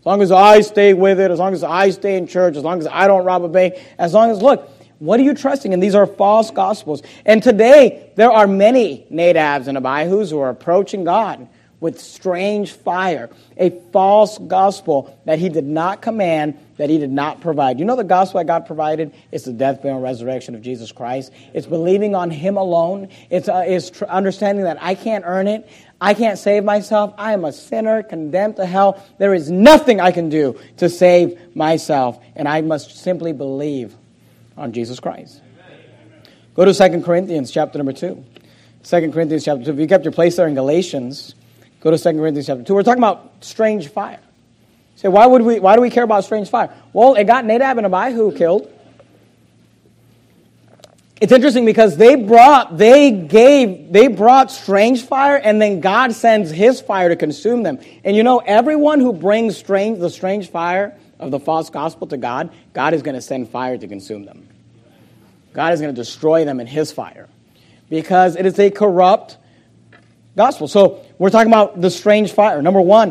[0.00, 2.64] As long as I stay with it, as long as I stay in church, as
[2.64, 5.72] long as I don't rob a bank, as long as, look, what are you trusting
[5.72, 5.80] in?
[5.80, 7.02] These are false gospels.
[7.24, 11.48] And today, there are many Nadabs and Abihus who are approaching God
[11.80, 17.40] with strange fire, a false gospel that he did not command, that he did not
[17.40, 17.78] provide.
[17.78, 19.14] You know the gospel that God provided?
[19.30, 21.32] It's the death, burial, and resurrection of Jesus Christ.
[21.54, 23.08] It's believing on him alone.
[23.30, 25.68] It's, uh, it's tr- understanding that I can't earn it.
[26.00, 27.14] I can't save myself.
[27.18, 29.04] I am a sinner condemned to hell.
[29.18, 33.94] There is nothing I can do to save myself, and I must simply believe
[34.56, 35.42] on Jesus Christ.
[36.54, 38.24] Go to 2 Corinthians chapter number 2.
[38.82, 39.72] 2 Corinthians chapter 2.
[39.72, 41.34] If you kept your place there in Galatians,
[41.80, 42.74] Go to 2 Corinthians chapter 2.
[42.74, 44.20] We're talking about strange fire.
[44.96, 46.72] say, why, would we, why do we care about strange fire?
[46.92, 48.72] Well, it got Nadab and Abihu killed.
[51.20, 56.50] It's interesting because they brought, they gave, they brought strange fire, and then God sends
[56.50, 57.80] his fire to consume them.
[58.04, 62.16] And you know, everyone who brings strange, the strange fire of the false gospel to
[62.16, 64.48] God, God is going to send fire to consume them.
[65.52, 67.28] God is going to destroy them in his fire.
[67.88, 69.38] Because it is a corrupt
[70.38, 70.68] gospel.
[70.68, 72.62] So we're talking about the strange fire.
[72.62, 73.10] Number one,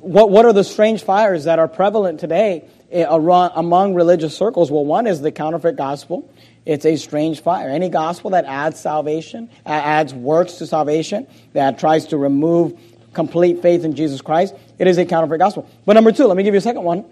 [0.00, 4.70] what, what are the strange fires that are prevalent today eh, among religious circles?
[4.70, 6.32] Well, one is the counterfeit gospel.
[6.64, 7.68] It's a strange fire.
[7.68, 12.78] Any gospel that adds salvation, adds works to salvation, that tries to remove
[13.12, 15.68] complete faith in Jesus Christ, it is a counterfeit gospel.
[15.84, 17.04] But number two, let me give you a second one.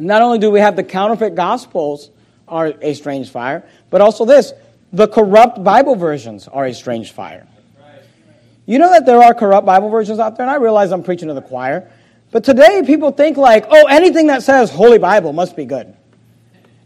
[0.00, 2.10] Not only do we have the counterfeit gospels
[2.48, 4.52] are a strange fire, but also this
[4.92, 7.46] the corrupt Bible versions are a strange fire.
[8.66, 11.28] You know that there are corrupt Bible versions out there, and I realize I'm preaching
[11.28, 11.90] to the choir.
[12.30, 15.94] But today, people think like, oh, anything that says Holy Bible must be good.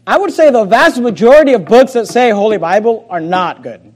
[0.07, 3.93] I would say the vast majority of books that say Holy Bible are not good.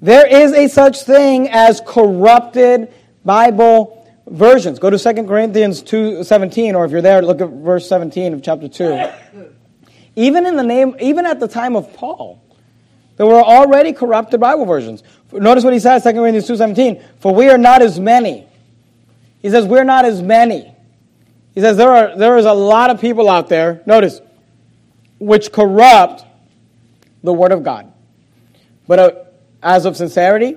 [0.00, 2.92] There is a such thing as corrupted
[3.24, 4.78] Bible versions.
[4.78, 8.68] Go to 2 Corinthians 2:17 or if you're there look at verse 17 of chapter
[8.68, 9.08] 2.
[10.16, 12.43] Even in the name even at the time of Paul,
[13.16, 15.02] there were already corrupted Bible versions.
[15.32, 18.46] Notice what he says, 2 Corinthians 2.17, For we are not as many.
[19.40, 20.74] He says, we're not as many.
[21.54, 24.20] He says, there, are, there is a lot of people out there, notice,
[25.18, 26.24] which corrupt
[27.22, 27.92] the Word of God.
[28.88, 29.12] But uh,
[29.62, 30.56] as of sincerity,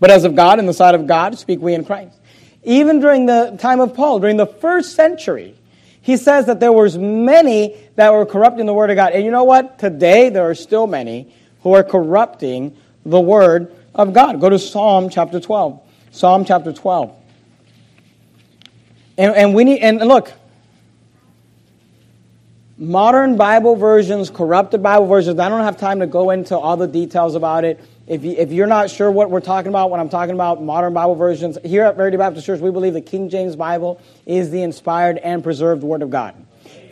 [0.00, 2.18] but as of God, in the sight of God, speak we in Christ.
[2.64, 5.54] Even during the time of Paul, during the first century,
[6.00, 9.12] he says that there was many that were corrupting the Word of God.
[9.12, 9.78] And you know what?
[9.78, 11.32] Today, there are still many
[11.64, 14.40] who are corrupting the Word of God.
[14.40, 15.80] Go to Psalm chapter 12.
[16.12, 17.12] Psalm chapter 12.
[19.16, 20.32] And, and we need, and look,
[22.76, 26.86] modern Bible versions, corrupted Bible versions, I don't have time to go into all the
[26.86, 27.80] details about it.
[28.06, 30.92] If, you, if you're not sure what we're talking about when I'm talking about modern
[30.92, 34.62] Bible versions, here at Verity Baptist Church, we believe the King James Bible is the
[34.62, 36.43] inspired and preserved Word of God.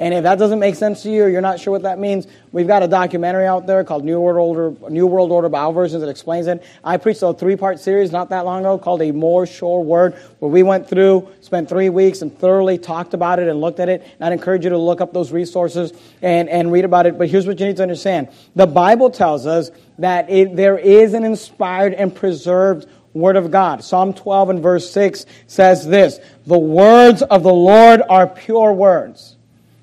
[0.03, 2.27] And if that doesn't make sense to you or you're not sure what that means,
[2.51, 6.01] we've got a documentary out there called New World Order, New World Order Bible Versions
[6.01, 6.61] that explains it.
[6.83, 10.51] I preached a three-part series not that long ago called A More Sure Word, where
[10.51, 14.03] we went through, spent three weeks and thoroughly talked about it and looked at it.
[14.03, 17.17] And I'd encourage you to look up those resources and, and read about it.
[17.17, 18.27] But here's what you need to understand.
[18.57, 23.85] The Bible tells us that it, there is an inspired and preserved Word of God.
[23.85, 29.37] Psalm 12 and verse 6 says this, The words of the Lord are pure words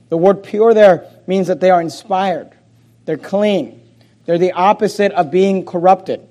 [0.10, 2.52] the word pure there means that they are inspired,
[3.06, 3.82] they're clean,
[4.26, 6.28] they're the opposite of being corrupted.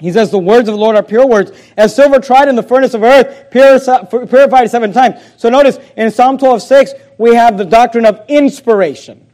[0.00, 2.62] He says, The words of the Lord are pure words, as silver tried in the
[2.62, 5.20] furnace of earth, purified seven times.
[5.36, 9.26] So notice in Psalm 12 6, we have the doctrine of inspiration.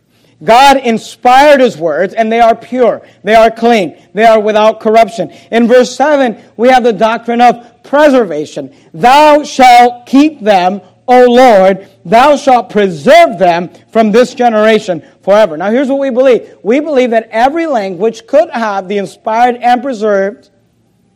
[0.42, 3.06] God inspired his words, and they are pure.
[3.24, 3.96] They are clean.
[4.12, 5.30] They are without corruption.
[5.50, 8.74] In verse 7, we have the doctrine of preservation.
[8.92, 15.56] Thou shalt keep them, O Lord, thou shalt preserve them from this generation forever.
[15.56, 19.82] Now, here's what we believe we believe that every language could have the inspired and
[19.82, 20.50] preserved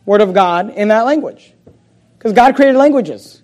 [0.05, 1.53] Word of God in that language.
[2.17, 3.41] Because God created languages.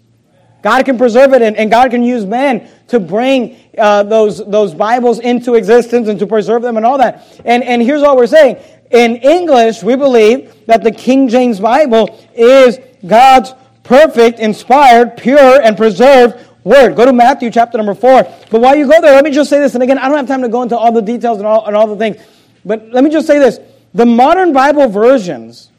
[0.62, 4.74] God can preserve it, and, and God can use man to bring uh, those, those
[4.74, 7.26] Bibles into existence and to preserve them and all that.
[7.46, 8.58] And, and here's what we're saying.
[8.92, 13.54] In English, we believe that the King James Bible is God's
[13.88, 16.96] perfect, inspired, pure, and preserved word.
[16.96, 18.24] Go to Matthew chapter number 4.
[18.52, 19.74] But while you go there, let me just say this.
[19.74, 21.76] And again, I don't have time to go into all the details and all, and
[21.76, 22.22] all the things.
[22.66, 23.60] But let me just say this.
[23.94, 25.72] The modern Bible versions,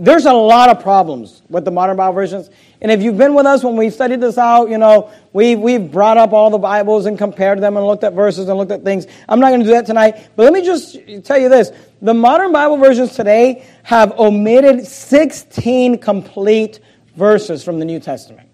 [0.00, 2.48] there's a lot of problems with the modern Bible versions.
[2.80, 5.92] And if you've been with us when we studied this out, you know, we've, we've
[5.92, 8.82] brought up all the Bibles and compared them and looked at verses and looked at
[8.82, 9.06] things.
[9.28, 10.30] I'm not going to do that tonight.
[10.36, 11.70] But let me just tell you this.
[12.00, 16.80] The modern Bible versions today have omitted 16 complete
[17.14, 18.48] verses from the New Testament.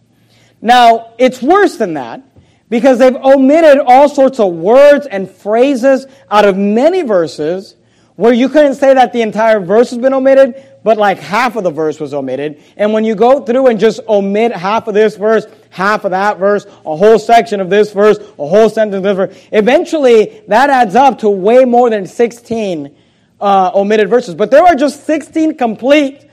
[0.60, 2.22] Now, it's worse than that
[2.68, 7.76] because they've omitted all sorts of words and phrases out of many verses
[8.16, 10.54] where you couldn't say that the entire verse has been omitted,
[10.86, 12.62] but like half of the verse was omitted.
[12.76, 16.38] And when you go through and just omit half of this verse, half of that
[16.38, 20.70] verse, a whole section of this verse, a whole sentence of this verse, eventually that
[20.70, 22.96] adds up to way more than 16
[23.40, 24.36] uh, omitted verses.
[24.36, 26.30] But there are just 16 complete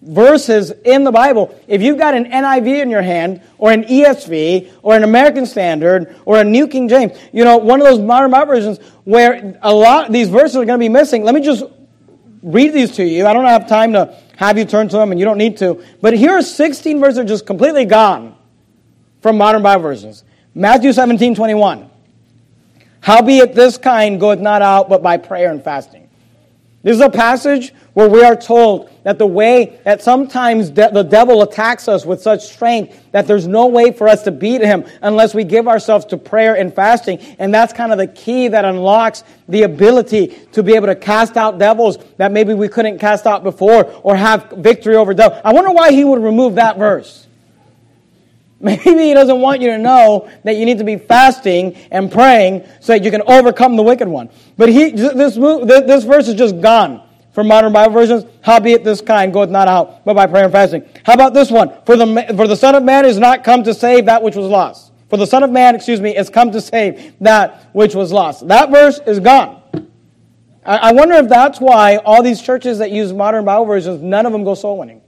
[0.00, 1.60] verses in the Bible.
[1.66, 6.14] If you've got an NIV in your hand, or an ESV, or an American Standard,
[6.24, 10.06] or a New King James, you know, one of those modern versions where a lot
[10.06, 11.64] of these verses are going to be missing, let me just
[12.44, 13.26] read these to you.
[13.26, 15.82] I don't have time to have you turn to them, and you don't need to.
[16.00, 18.36] But here are 16 verses are just completely gone
[19.22, 20.22] from modern Bible versions.
[20.54, 21.90] Matthew 17, 21.
[23.00, 26.03] Howbeit this kind goeth not out but by prayer and fasting.
[26.84, 31.02] This is a passage where we are told that the way that sometimes de- the
[31.02, 34.84] devil attacks us with such strength that there's no way for us to beat him
[35.00, 37.18] unless we give ourselves to prayer and fasting.
[37.38, 41.38] And that's kind of the key that unlocks the ability to be able to cast
[41.38, 45.40] out devils that maybe we couldn't cast out before or have victory over devils.
[45.42, 47.23] I wonder why he would remove that verse.
[48.64, 52.66] Maybe he doesn't want you to know that you need to be fasting and praying
[52.80, 54.30] so that you can overcome the wicked one.
[54.56, 58.24] But he, this, this verse is just gone from modern Bible versions.
[58.40, 60.88] Howbeit this kind goeth not out, but by prayer and fasting.
[61.04, 61.72] How about this one?
[61.84, 64.46] For the, for the Son of Man is not come to save that which was
[64.46, 64.92] lost.
[65.10, 68.48] For the Son of Man, excuse me, is come to save that which was lost.
[68.48, 69.62] That verse is gone.
[70.64, 74.24] I, I wonder if that's why all these churches that use modern Bible versions, none
[74.24, 75.02] of them go soul winning.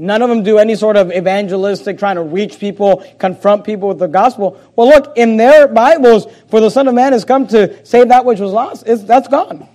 [0.00, 3.98] None of them do any sort of evangelistic, trying to reach people, confront people with
[3.98, 4.58] the gospel.
[4.74, 8.24] Well, look, in their Bibles, for the Son of Man has come to save that
[8.24, 9.68] which was lost, it's, that's gone.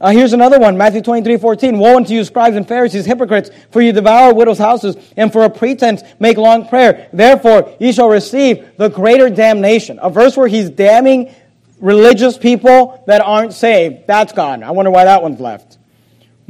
[0.00, 1.78] Uh, here's another one, Matthew 23, 14.
[1.78, 5.50] Woe unto you, scribes and Pharisees, hypocrites, for you devour widows' houses, and for a
[5.50, 7.08] pretense make long prayer.
[7.12, 10.00] Therefore, ye shall receive the greater damnation.
[10.02, 11.32] A verse where he's damning
[11.78, 14.08] religious people that aren't saved.
[14.08, 14.64] That's gone.
[14.64, 15.77] I wonder why that one's left.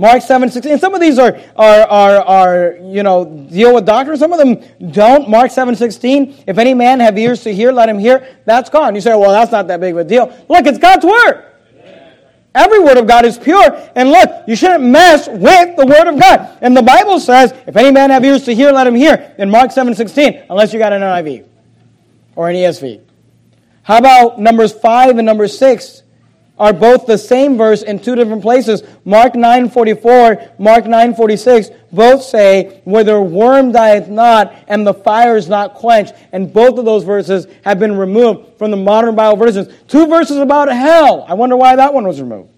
[0.01, 0.79] Mark 7, 16.
[0.79, 4.17] Some of these are, are, are, are, you know, deal with doctrine.
[4.17, 5.29] Some of them don't.
[5.29, 6.45] Mark 7, 16.
[6.47, 8.37] If any man have ears to hear, let him hear.
[8.45, 8.95] That's gone.
[8.95, 10.27] You say, well, that's not that big of a deal.
[10.49, 11.45] Look, it's God's word.
[12.55, 13.91] Every word of God is pure.
[13.97, 16.59] And look, you shouldn't mess with the word of God.
[16.61, 19.35] And the Bible says, if any man have ears to hear, let him hear.
[19.37, 20.45] In Mark 7, 16.
[20.49, 21.45] Unless you got an NIV
[22.37, 23.01] or an ESV.
[23.83, 26.03] How about Numbers 5 and number 6?
[26.59, 28.83] Are both the same verse in two different places.
[29.05, 35.49] Mark 9:44, Mark 9:46 both say where the worm dieth not and the fire is
[35.49, 39.69] not quenched, and both of those verses have been removed from the modern Bible versions.
[39.87, 41.25] Two verses about hell.
[41.29, 42.51] I wonder why that one was removed.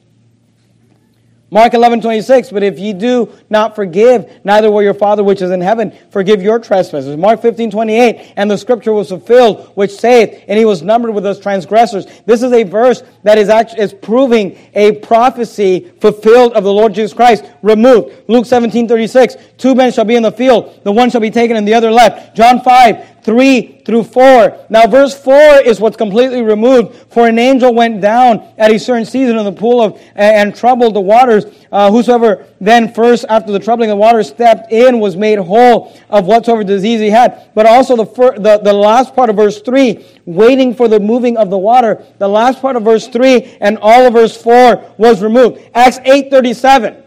[1.52, 5.50] Mark 11, 26, but if ye do not forgive, neither will your Father which is
[5.50, 7.16] in heaven forgive your trespasses.
[7.16, 11.24] Mark 15, 28, and the scripture was fulfilled, which saith, and he was numbered with
[11.24, 12.06] those transgressors.
[12.24, 16.94] This is a verse that is actually, is proving a prophecy fulfilled of the Lord
[16.94, 18.14] Jesus Christ, removed.
[18.28, 21.56] Luke 17, 36, two men shall be in the field, the one shall be taken
[21.56, 22.36] and the other left.
[22.36, 24.66] John 5, 3 through 4.
[24.68, 26.94] Now, verse 4 is what's completely removed.
[27.10, 30.94] For an angel went down at a certain season in the pool of, and troubled
[30.94, 31.44] the waters.
[31.72, 35.96] Uh, whosoever then first, after the troubling of the waters, stepped in was made whole
[36.08, 37.50] of whatsoever disease he had.
[37.54, 41.36] But also the, fir- the, the last part of verse 3, waiting for the moving
[41.36, 42.04] of the water.
[42.18, 45.60] The last part of verse 3 and all of verse 4 was removed.
[45.74, 47.04] Acts 8.37.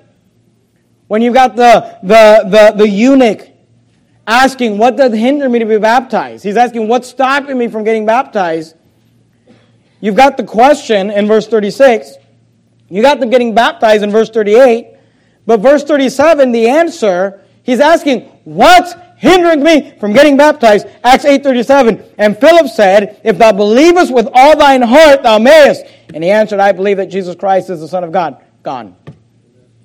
[1.08, 3.53] When you've got the, the, the, the eunuch
[4.28, 6.44] asking, What does hinder me to be baptized?
[6.44, 8.76] He's asking, What's stopping me from getting baptized?
[10.02, 12.16] You've got the question in verse 36.
[12.90, 14.88] You got them getting baptized in verse 38.
[15.46, 20.88] But verse 37, the answer, he's asking, What's hindering me from getting baptized?
[21.04, 22.14] Acts 8.37.
[22.18, 25.86] And Philip said, If thou believest with all thine heart, thou mayest.
[26.14, 28.44] And he answered, I believe that Jesus Christ is the Son of God.
[28.62, 28.96] Gone.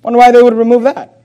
[0.01, 1.18] Wonder why they would remove that.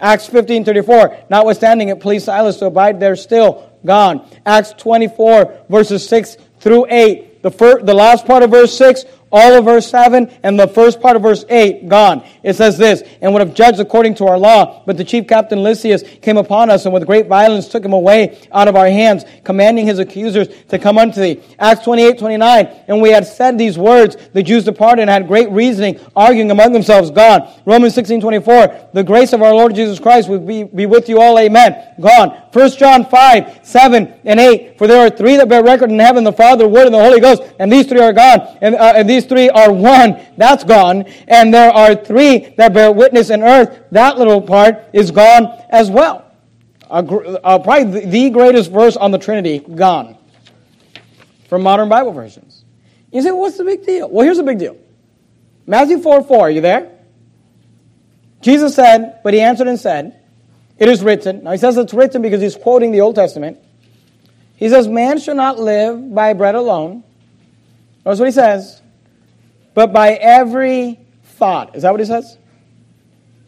[0.00, 1.30] Acts 15.34.
[1.30, 3.70] Notwithstanding, it pleased Silas to abide there still.
[3.84, 4.28] Gone.
[4.44, 7.42] Acts 24, verses 6 through 8.
[7.42, 11.00] The, first, the last part of verse 6 all of verse 7 and the first
[11.00, 12.24] part of verse 8 gone.
[12.42, 15.62] It says this, and would have judged according to our law, but the chief captain
[15.62, 19.24] Lysias came upon us and with great violence took him away out of our hands,
[19.44, 21.42] commanding his accusers to come unto thee.
[21.58, 25.50] Acts 28, 29, and we had said these words, the Jews departed and had great
[25.50, 27.48] reasoning, arguing among themselves, gone.
[27.64, 31.20] Romans 16, 24, the grace of our Lord Jesus Christ will be, be with you
[31.20, 31.94] all, amen.
[32.00, 32.42] Gone.
[32.52, 36.24] 1 John 5, 7 and 8, for there are three that bear record in heaven,
[36.24, 38.94] the Father, the Word, and the Holy Ghost, and these three are gone, and, uh,
[38.96, 41.04] and these three are one, that's gone.
[41.28, 45.90] And there are three that bear witness in earth, that little part is gone as
[45.90, 46.24] well.
[46.90, 47.02] Uh,
[47.42, 50.16] uh, probably the greatest verse on the Trinity, gone.
[51.48, 52.64] From modern Bible versions.
[53.12, 54.08] You say, what's the big deal?
[54.08, 54.76] Well, here's the big deal.
[55.66, 56.92] Matthew 4 4, are you there?
[58.40, 60.20] Jesus said, but he answered and said,
[60.78, 61.42] It is written.
[61.42, 63.58] Now he says it's written because he's quoting the Old Testament.
[64.56, 67.02] He says, Man shall not live by bread alone.
[68.04, 68.82] Notice what he says
[69.76, 71.76] but by every thought.
[71.76, 72.38] Is that what it says?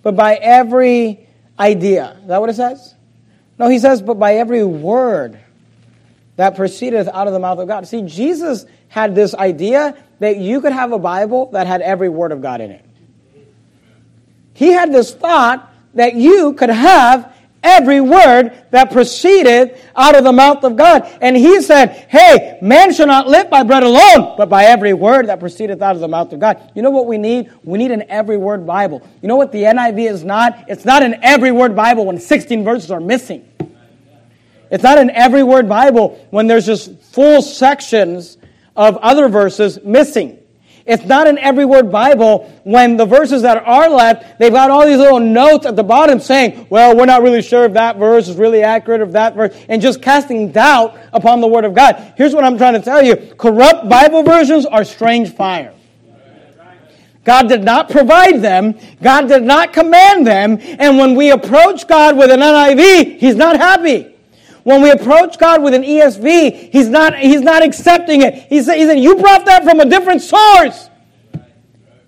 [0.03, 1.27] But by every
[1.59, 2.19] idea.
[2.21, 2.95] Is that what it says?
[3.59, 5.41] No, he says, but by every word
[6.37, 7.89] that proceedeth out of the mouth of God.
[7.89, 12.31] See, Jesus had this idea that you could have a Bible that had every word
[12.31, 12.85] of God in it.
[14.53, 20.33] He had this thought that you could have every word that proceeded out of the
[20.33, 21.09] mouth of God.
[21.21, 25.29] And he said, Hey, man shall not live by bread alone, but by every word
[25.29, 26.73] that proceedeth out of the mouth of God.
[26.75, 27.51] You know what we need?
[27.65, 29.07] We need an every word Bible.
[29.23, 30.65] You know what the NIV is not?
[30.69, 33.49] It's not an every word Bible when 16 verses are missing.
[34.71, 38.37] It's not an every word Bible when there's just full sections
[38.77, 40.38] of other verses missing.
[40.89, 44.87] It's not an every word Bible when the verses that are left, they've got all
[44.87, 48.27] these little notes at the bottom saying, well, we're not really sure if that verse
[48.27, 52.15] is really accurate, if that verse, and just casting doubt upon the Word of God.
[52.17, 53.17] Here's what I'm trying to tell you.
[53.37, 55.75] Corrupt Bible versions are strange fire.
[57.25, 58.75] God did not provide them.
[59.03, 60.59] God did not command them.
[60.63, 64.18] And when we approach God with an NIV, He's not happy.
[64.65, 68.35] When we approach God with an ESV, He's not, he's not accepting it.
[68.35, 70.89] He said, he said, You brought that from a different source.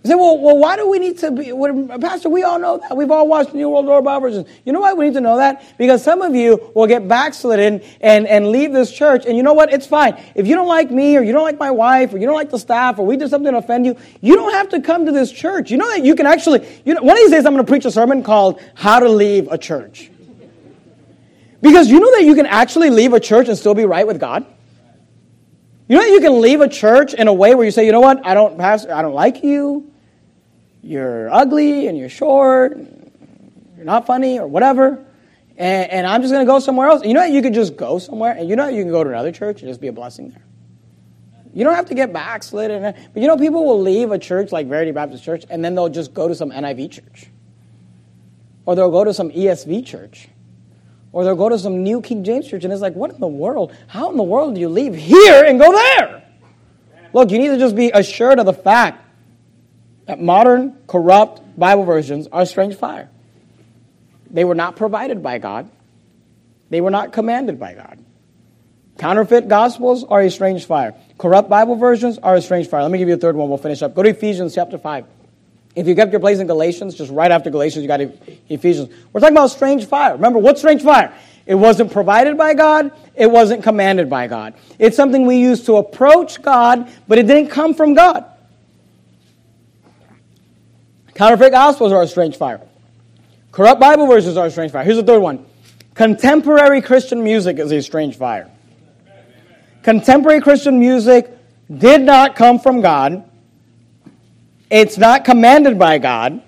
[0.03, 1.53] You say, well, well, why do we need to be,
[2.01, 2.97] Pastor, we all know that.
[2.97, 4.49] We've all watched New World Order Bible versions.
[4.65, 5.77] You know why we need to know that?
[5.77, 9.53] Because some of you will get backslidden and, and leave this church, and you know
[9.53, 9.71] what?
[9.71, 10.19] It's fine.
[10.35, 12.49] If you don't like me, or you don't like my wife, or you don't like
[12.49, 15.13] the staff, or we did something to offend you, you don't have to come to
[15.13, 15.71] this church.
[15.71, 17.71] You know that you can actually, you know, one of these days I'm going to
[17.71, 20.11] preach a sermon called How to Leave a Church.
[21.61, 24.19] Because you know that you can actually leave a church and still be right with
[24.19, 24.47] God?
[25.89, 27.93] You know that you can leave a church in a way where you say, you
[27.93, 29.91] know what, I don't pass, I don't like you.
[30.83, 32.79] You're ugly and you're short.
[33.77, 35.05] You're not funny or whatever.
[35.57, 37.05] And, and I'm just going to go somewhere else.
[37.05, 39.11] You know that you could just go somewhere and you know you can go to
[39.11, 40.45] another church and just be a blessing there.
[41.53, 42.83] You don't have to get backslidden.
[42.83, 45.89] but you know, people will leave a church like Verity Baptist Church and then they'll
[45.89, 47.27] just go to some NIV church.
[48.65, 50.29] Or they'll go to some ESV church.
[51.13, 53.27] Or they'll go to some New King James Church and it's like, what in the
[53.27, 53.75] world?
[53.89, 56.23] How in the world do you leave here and go there?
[57.13, 59.05] Look, you need to just be assured of the fact
[60.07, 63.09] that modern, corrupt Bible versions are strange fire.
[64.31, 65.69] They were not provided by God,
[66.69, 67.99] they were not commanded by God.
[68.99, 70.95] Counterfeit gospels are a strange fire.
[71.17, 72.83] Corrupt Bible versions are a strange fire.
[72.83, 73.49] Let me give you a third one.
[73.49, 73.95] We'll finish up.
[73.95, 75.07] Go to Ephesians chapter 5.
[75.77, 78.01] If you kept your place in Galatians, just right after Galatians, you got
[78.49, 78.93] Ephesians.
[79.13, 80.15] We're talking about strange fire.
[80.15, 81.15] Remember, what's strange fire?
[81.47, 82.93] It wasn't provided by God.
[83.15, 84.55] It wasn't commanded by God.
[84.79, 88.25] It's something we use to approach God, but it didn't come from God.
[91.15, 92.61] Counterfeit gospels are a strange fire.
[93.53, 94.85] Corrupt Bible verses are a strange fire.
[94.85, 95.45] Here's the third one.
[95.95, 98.51] Contemporary Christian music is a strange fire.
[99.83, 101.31] Contemporary Christian music
[101.79, 103.30] did not come from God.
[104.71, 106.41] It's not commanded by God,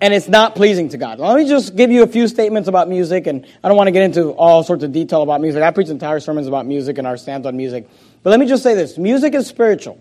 [0.00, 1.18] and it's not pleasing to God.
[1.18, 3.92] Let me just give you a few statements about music, and I don't want to
[3.92, 5.62] get into all sorts of detail about music.
[5.62, 7.88] I preach entire sermons about music and our stance on music.
[8.22, 10.00] But let me just say this music is spiritual.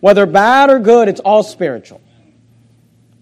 [0.00, 2.02] Whether bad or good, it's all spiritual.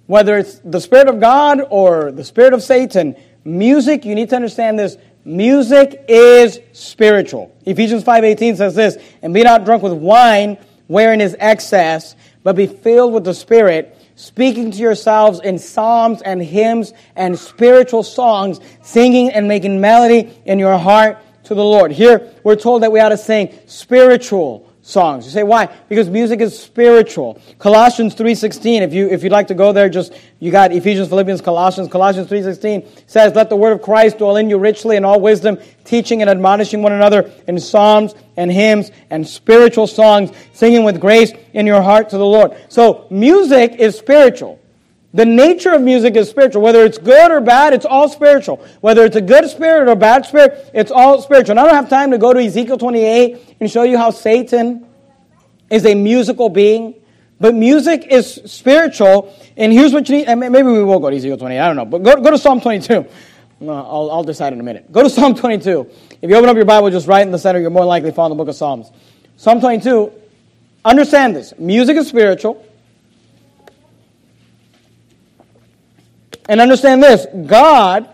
[0.06, 3.14] Whether it's the Spirit of God or the Spirit of Satan,
[3.44, 4.96] music, you need to understand this.
[5.24, 7.54] Music is spiritual.
[7.66, 12.16] Ephesians 5.18 says this, And be not drunk with wine, wherein is excess,
[12.48, 18.02] but be filled with the Spirit, speaking to yourselves in psalms and hymns and spiritual
[18.02, 21.92] songs, singing and making melody in your heart to the Lord.
[21.92, 25.26] Here, we're told that we ought to sing spiritual songs.
[25.26, 25.68] You say why?
[25.88, 27.38] Because music is spiritual.
[27.58, 31.42] Colossians 3:16, if you if you'd like to go there just you got Ephesians, Philippians,
[31.42, 31.90] Colossians.
[31.90, 35.58] Colossians 3:16 says, "Let the word of Christ dwell in you richly in all wisdom,
[35.84, 41.32] teaching and admonishing one another in psalms and hymns and spiritual songs, singing with grace
[41.52, 44.58] in your heart to the Lord." So, music is spiritual.
[45.14, 46.62] The nature of music is spiritual.
[46.62, 48.64] Whether it's good or bad, it's all spiritual.
[48.82, 51.52] Whether it's a good spirit or bad spirit, it's all spiritual.
[51.52, 54.86] And I don't have time to go to Ezekiel 28 and show you how Satan
[55.70, 56.94] is a musical being.
[57.40, 59.34] But music is spiritual.
[59.56, 60.34] And here's what you need.
[60.34, 61.58] Maybe we will go to Ezekiel 28.
[61.58, 61.86] I don't know.
[61.86, 63.06] But go, go to Psalm 22.
[63.62, 64.92] I'll, I'll decide in a minute.
[64.92, 65.90] Go to Psalm 22.
[66.20, 68.14] If you open up your Bible just right in the center, you're more likely to
[68.14, 68.90] find the book of Psalms.
[69.36, 70.12] Psalm 22,
[70.84, 71.54] understand this.
[71.58, 72.64] Music is spiritual.
[76.48, 78.08] And understand this God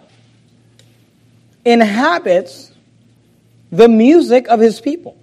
[1.65, 2.73] inhabits
[3.71, 5.17] the music of his people.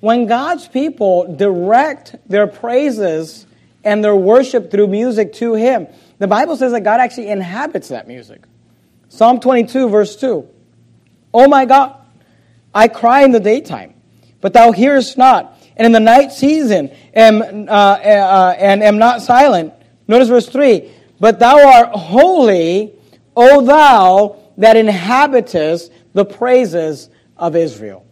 [0.00, 3.46] When God's people direct their praises
[3.82, 5.86] and their worship through music to him,
[6.18, 8.42] the Bible says that God actually inhabits that music.
[9.08, 10.46] Psalm 22, verse 2.
[11.32, 11.96] Oh my God,
[12.74, 13.94] I cry in the daytime,
[14.40, 19.22] but thou hearest not, and in the night season am, uh, uh, and am not
[19.22, 19.72] silent.
[20.08, 22.92] Notice verse 3 but thou art holy,
[23.36, 28.06] O thou that inhabitest the praises of Israel.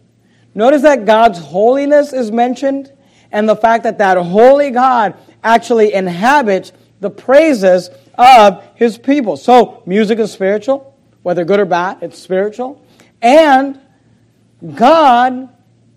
[0.53, 2.91] Notice that God's holiness is mentioned,
[3.31, 9.37] and the fact that that holy God actually inhabits the praises of his people.
[9.37, 12.81] So, music is spiritual, whether good or bad, it's spiritual.
[13.21, 13.79] And
[14.75, 15.49] God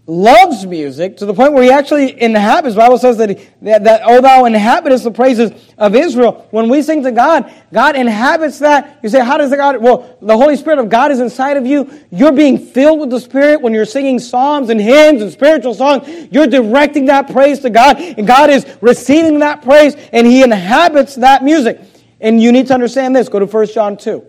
[0.08, 2.74] loves music to the point where he actually inhabits.
[2.74, 6.48] The Bible says that, he, that, that, oh, thou inhabitest the praises of Israel.
[6.50, 9.00] When we sing to God, God inhabits that.
[9.02, 9.76] You say, how does the God?
[9.82, 11.92] Well, the Holy Spirit of God is inside of you.
[12.10, 16.08] You're being filled with the Spirit when you're singing psalms and hymns and spiritual songs.
[16.32, 21.16] You're directing that praise to God, and God is receiving that praise, and he inhabits
[21.16, 21.82] that music.
[22.18, 23.28] And you need to understand this.
[23.28, 24.24] Go to 1 John 2.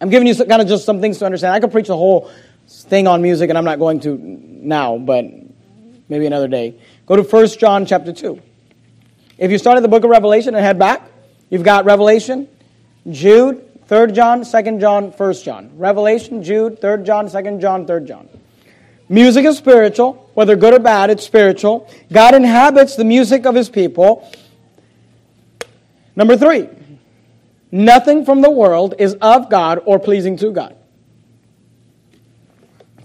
[0.00, 1.54] I'm giving you some, kind of just some things to understand.
[1.54, 2.30] I could preach a whole
[2.66, 5.24] thing on music, and I'm not going to now, but
[6.08, 6.80] maybe another day.
[7.06, 8.40] Go to 1 John chapter 2.
[9.38, 11.08] If you start at the book of Revelation and head back,
[11.50, 12.48] you've got Revelation,
[13.10, 15.70] Jude, 3 John, 2 John, 1 John.
[15.76, 18.28] Revelation, Jude, 3 John, 2 John, 3 John.
[19.08, 21.88] Music is spiritual, whether good or bad, it's spiritual.
[22.12, 24.28] God inhabits the music of his people.
[26.16, 26.68] Number three,
[27.70, 30.75] nothing from the world is of God or pleasing to God.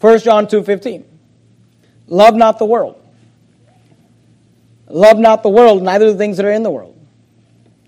[0.01, 1.05] 1 John 2.15.
[2.07, 2.97] Love not the world.
[4.87, 6.97] Love not the world, neither the things that are in the world.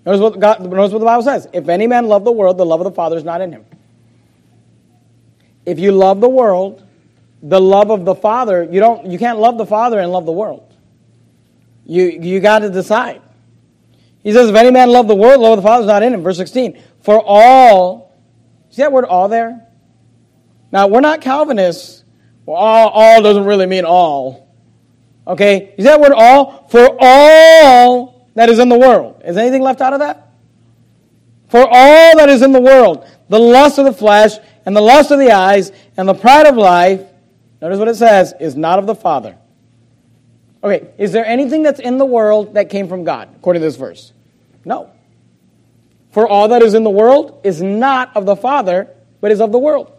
[0.06, 1.48] Notice what, God, notice what the Bible says.
[1.52, 3.64] If any man love the world, the love of the Father is not in him.
[5.66, 6.82] If you love the world,
[7.42, 10.32] the love of the Father, you don't you can't love the Father and love the
[10.32, 10.72] world.
[11.84, 13.22] You you got to decide.
[14.22, 16.02] He says, if any man love the world, the love of the Father is not
[16.02, 16.22] in him.
[16.22, 16.80] Verse 16.
[17.02, 18.16] For all,
[18.70, 19.66] see that word all there?
[20.72, 21.93] Now, we're not Calvinists
[22.46, 24.48] well, all, all doesn't really mean all.
[25.26, 25.74] Okay?
[25.78, 26.66] Is that word all?
[26.68, 29.22] For all that is in the world.
[29.24, 30.28] Is anything left out of that?
[31.48, 34.32] For all that is in the world, the lust of the flesh,
[34.66, 37.02] and the lust of the eyes, and the pride of life,
[37.60, 39.36] notice what it says, is not of the Father.
[40.62, 43.76] Okay, is there anything that's in the world that came from God, according to this
[43.76, 44.12] verse?
[44.64, 44.90] No.
[46.10, 48.88] For all that is in the world is not of the Father,
[49.20, 49.92] but is of the world.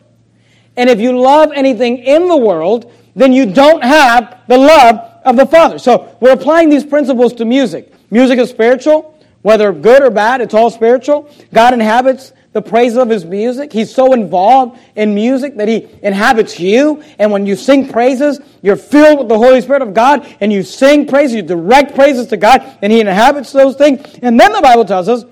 [0.78, 5.36] And if you love anything in the world, then you don't have the love of
[5.38, 5.80] the Father.
[5.80, 7.91] So we're applying these principles to music.
[8.11, 11.30] Music is spiritual, whether good or bad, it's all spiritual.
[11.53, 13.73] God inhabits the praise of his music.
[13.73, 17.03] He's so involved in music that he inhabits you.
[17.19, 20.63] And when you sing praises, you're filled with the Holy Spirit of God and you
[20.63, 23.99] sing praises, you direct praises to God, and he inhabits those things.
[24.21, 25.26] And then the Bible tells us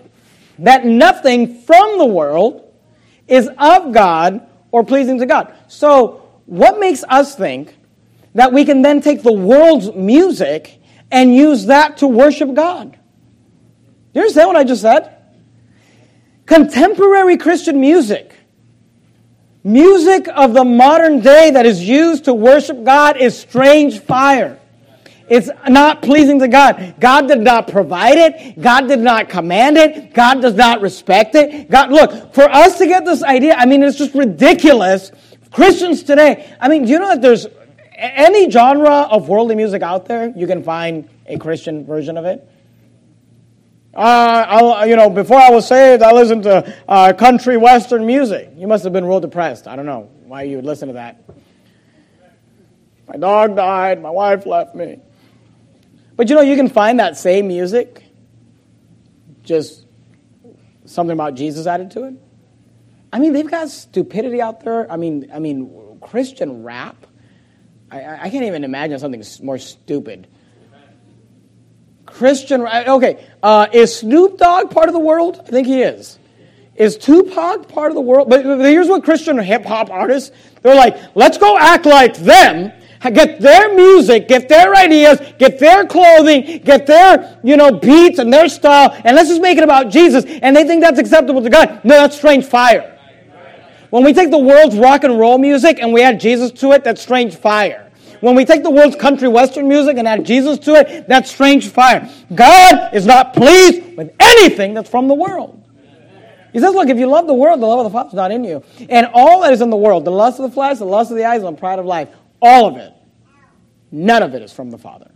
[0.59, 2.69] that nothing from the world
[3.27, 5.53] is of God or pleasing to God.
[5.67, 7.77] So, what makes us think
[8.33, 12.97] that we can then take the world's music and use that to worship God?
[14.13, 15.15] You understand what I just said?
[16.47, 18.35] Contemporary Christian music,
[19.63, 24.59] music of the modern day that is used to worship God, is strange fire.
[25.29, 26.95] It's not pleasing to God.
[26.99, 28.61] God did not provide it.
[28.61, 30.13] God did not command it.
[30.13, 31.69] God does not respect it.
[31.69, 35.11] God, look, for us to get this idea, I mean, it's just ridiculous.
[35.51, 37.47] Christians today, I mean, do you know that there's
[37.95, 42.49] any genre of worldly music out there, you can find a Christian version of it?
[43.93, 48.49] Uh, you know, before I was saved, I listened to uh, country western music.
[48.55, 49.67] You must have been real depressed.
[49.67, 51.23] I don't know why you would listen to that.
[53.07, 54.01] My dog died.
[54.01, 54.99] My wife left me.
[56.15, 58.03] But you know, you can find that same music,
[59.41, 59.85] just
[60.85, 62.13] something about Jesus added to it.
[63.11, 64.91] I mean, they've got stupidity out there.
[64.91, 67.07] I mean, I mean, Christian rap.
[67.91, 70.27] I, I can't even imagine something more stupid.
[72.05, 75.41] Christian, rap, okay, uh, is Snoop Dogg part of the world?
[75.47, 76.19] I think he is.
[76.75, 78.29] Is Tupac part of the world?
[78.29, 82.71] But here's what Christian hip hop artists, they're like, let's go act like them
[83.09, 88.31] get their music, get their ideas, get their clothing, get their, you know, beats and
[88.31, 90.25] their style, and let's just make it about Jesus.
[90.25, 91.81] And they think that's acceptable to God.
[91.83, 92.97] No, that's strange fire.
[93.89, 96.83] When we take the world's rock and roll music and we add Jesus to it,
[96.83, 97.91] that's strange fire.
[98.21, 101.67] When we take the world's country western music and add Jesus to it, that's strange
[101.67, 102.09] fire.
[102.33, 105.61] God is not pleased with anything that's from the world.
[106.53, 108.31] He says, Look, if you love the world, the love of the Father is not
[108.31, 108.63] in you.
[108.87, 111.17] And all that is in the world, the lust of the flesh, the lust of
[111.17, 112.09] the eyes, and the pride of life,
[112.43, 112.93] all of it,
[113.89, 115.09] none of it is from the Father.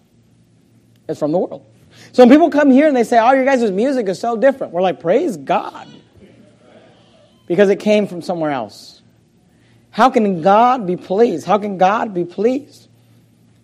[1.10, 1.66] It's from the world.
[2.14, 4.72] So when people come here and they say, oh, your guys' music is so different,
[4.72, 5.88] we're like, praise God.
[7.48, 9.02] Because it came from somewhere else.
[9.90, 11.46] How can God be pleased?
[11.46, 12.88] How can God be pleased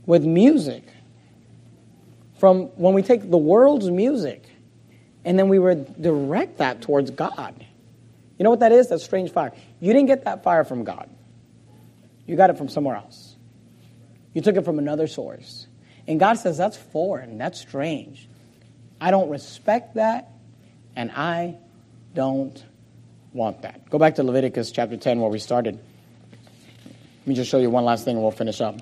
[0.05, 0.83] with music
[2.39, 4.43] from when we take the world's music
[5.23, 7.63] and then we redirect that towards God?
[8.37, 8.89] You know what that is?
[8.89, 9.53] That's strange fire.
[9.79, 11.09] You didn't get that fire from God,
[12.25, 13.32] you got it from somewhere else.
[14.33, 15.67] You took it from another source.
[16.07, 18.27] And God says, that's foreign, that's strange.
[18.99, 20.29] I don't respect that,
[20.95, 21.57] and I
[22.13, 22.63] don't
[23.33, 23.89] want that.
[23.89, 25.75] Go back to Leviticus chapter 10 where we started.
[25.75, 28.79] Let me just show you one last thing and we'll finish up.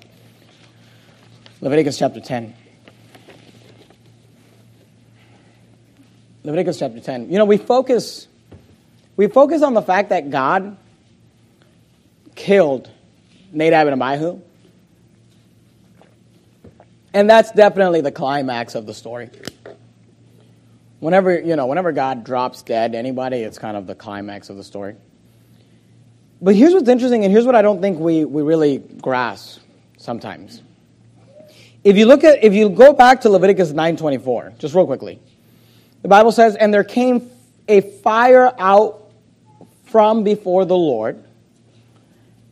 [1.60, 2.54] Leviticus chapter 10.
[6.44, 7.30] Leviticus chapter 10.
[7.30, 8.26] You know, we focus
[9.16, 10.76] we focus on the fact that God
[12.34, 12.90] killed
[13.52, 14.40] Nadab and Abihu.
[17.14, 19.30] And that's definitely the climax of the story.
[21.00, 24.64] Whenever, you know, whenever God drops dead anybody, it's kind of the climax of the
[24.64, 24.96] story.
[26.40, 29.60] But here's what's interesting, and here's what I don't think we, we really grasp
[29.96, 30.62] sometimes.
[31.84, 35.20] If you look at if you go back to Leviticus 9:24, just real quickly.
[36.02, 37.28] The Bible says, "And there came
[37.66, 39.10] a fire out
[39.84, 41.22] from before the Lord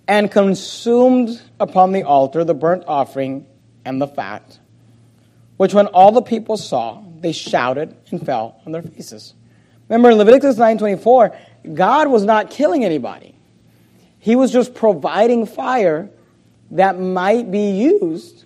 [0.08, 3.46] and consumed upon the altar the burnt offering
[3.84, 4.58] and the fat,
[5.56, 9.34] which when all the people saw, they shouted and fell on their faces.
[9.88, 11.34] Remember in Leviticus 9:24,
[11.74, 13.34] God was not killing anybody.
[14.18, 16.10] He was just providing fire
[16.70, 18.44] that might be used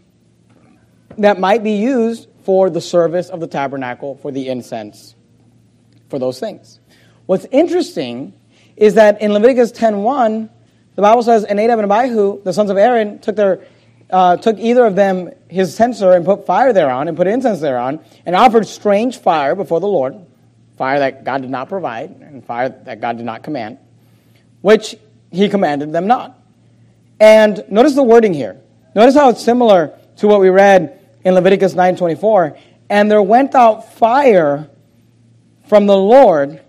[1.18, 5.14] that might be used for the service of the tabernacle, for the incense,
[6.08, 6.80] for those things.
[7.26, 8.34] What's interesting
[8.76, 10.50] is that in Leviticus 10:1,
[10.96, 13.60] the Bible says, "And Nadab and Abihu, the sons of Aaron, took their
[14.14, 17.98] uh, took either of them his censer and put fire thereon and put incense thereon
[18.24, 20.14] and offered strange fire before the Lord,
[20.78, 23.78] fire that God did not provide and fire that God did not command,
[24.60, 24.94] which
[25.32, 26.38] he commanded them not.
[27.18, 28.60] And notice the wording here.
[28.94, 32.56] Notice how it's similar to what we read in Leviticus 9:24.
[32.88, 34.70] And there went out fire
[35.66, 36.60] from the Lord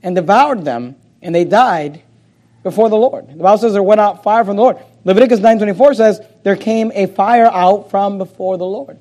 [0.00, 2.02] and devoured them, and they died
[2.62, 3.30] before the Lord.
[3.30, 4.78] The Bible says there went out fire from the Lord.
[5.04, 9.00] Leviticus 9:24 says there came a fire out from before the Lord.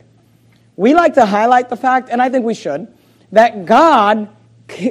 [0.75, 2.87] We like to highlight the fact, and I think we should,
[3.31, 4.29] that God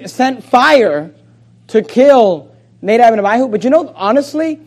[0.06, 1.12] sent fire
[1.68, 3.48] to kill Nadab and Abihu.
[3.48, 4.60] But you know, honestly,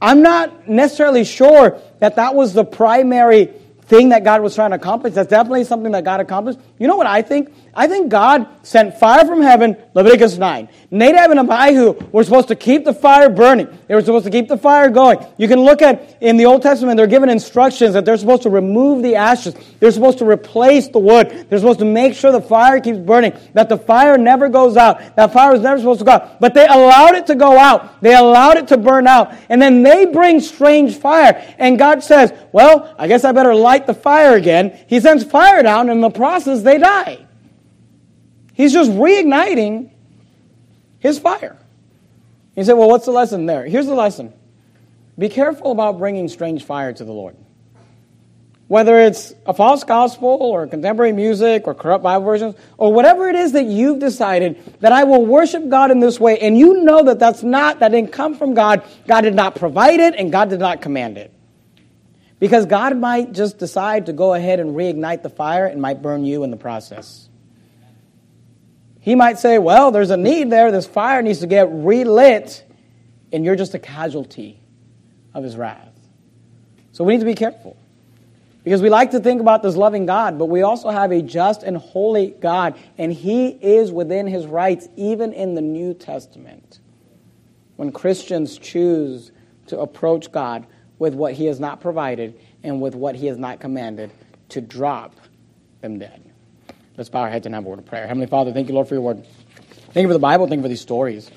[0.00, 3.46] I'm not necessarily sure that that was the primary
[3.82, 5.14] thing that God was trying to accomplish.
[5.14, 6.60] That's definitely something that God accomplished.
[6.78, 7.52] You know what I think?
[7.74, 10.68] I think God sent fire from heaven, Leviticus 9.
[10.90, 13.66] Nadab and Abihu were supposed to keep the fire burning.
[13.88, 15.24] They were supposed to keep the fire going.
[15.38, 18.50] You can look at, in the Old Testament, they're given instructions that they're supposed to
[18.50, 19.54] remove the ashes.
[19.80, 21.46] They're supposed to replace the wood.
[21.48, 25.16] They're supposed to make sure the fire keeps burning, that the fire never goes out.
[25.16, 26.40] That fire was never supposed to go out.
[26.40, 28.02] But they allowed it to go out.
[28.02, 29.32] They allowed it to burn out.
[29.48, 31.42] And then they bring strange fire.
[31.56, 34.78] And God says, well, I guess I better light the fire again.
[34.88, 37.28] He sends fire down, and in the process, they die.
[38.54, 39.90] He's just reigniting
[40.98, 41.56] his fire.
[42.54, 43.64] He said, Well, what's the lesson there?
[43.66, 44.32] Here's the lesson
[45.18, 47.36] be careful about bringing strange fire to the Lord.
[48.68, 53.36] Whether it's a false gospel or contemporary music or corrupt Bible versions or whatever it
[53.36, 57.04] is that you've decided that I will worship God in this way, and you know
[57.04, 60.48] that that's not, that didn't come from God, God did not provide it, and God
[60.48, 61.34] did not command it.
[62.38, 66.24] Because God might just decide to go ahead and reignite the fire and might burn
[66.24, 67.28] you in the process.
[69.02, 70.70] He might say, Well, there's a need there.
[70.70, 72.64] This fire needs to get relit,
[73.32, 74.60] and you're just a casualty
[75.34, 75.88] of his wrath.
[76.92, 77.76] So we need to be careful.
[78.62, 81.64] Because we like to think about this loving God, but we also have a just
[81.64, 86.78] and holy God, and He is within His rights, even in the New Testament.
[87.74, 89.32] When Christians choose
[89.66, 90.64] to approach God
[91.00, 94.12] with what He has not provided and with what He has not commanded,
[94.50, 95.16] to drop
[95.80, 96.31] them dead.
[96.96, 98.06] Let's bow our heads and have a word of prayer.
[98.06, 99.24] Heavenly Father, thank you, Lord, for your word.
[99.92, 100.46] Thank you for the Bible.
[100.46, 101.30] Thank you for these stories.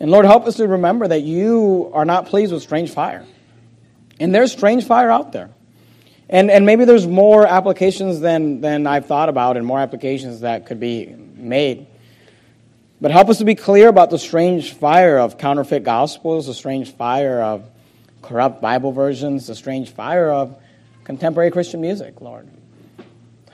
[0.00, 3.24] And Lord, help us to remember that you are not pleased with strange fire.
[4.18, 5.50] And there's strange fire out there.
[6.28, 10.66] And, and maybe there's more applications than, than I've thought about and more applications that
[10.66, 11.86] could be made.
[13.00, 16.92] But help us to be clear about the strange fire of counterfeit gospels, the strange
[16.92, 17.68] fire of
[18.22, 20.56] corrupt Bible versions, the strange fire of
[21.04, 22.48] contemporary Christian music, Lord.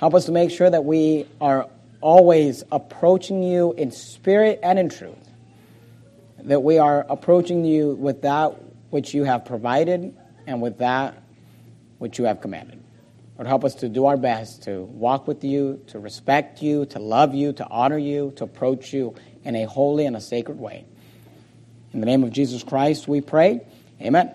[0.03, 1.69] Help us to make sure that we are
[2.01, 5.31] always approaching you in spirit and in truth.
[6.41, 8.49] That we are approaching you with that
[8.91, 10.13] which you have provided
[10.45, 11.23] and with that
[11.99, 12.83] which you have commanded.
[13.37, 16.99] Lord, help us to do our best to walk with you, to respect you, to
[16.99, 20.85] love you, to honor you, to approach you in a holy and a sacred way.
[21.93, 23.61] In the name of Jesus Christ, we pray.
[24.01, 24.35] Amen.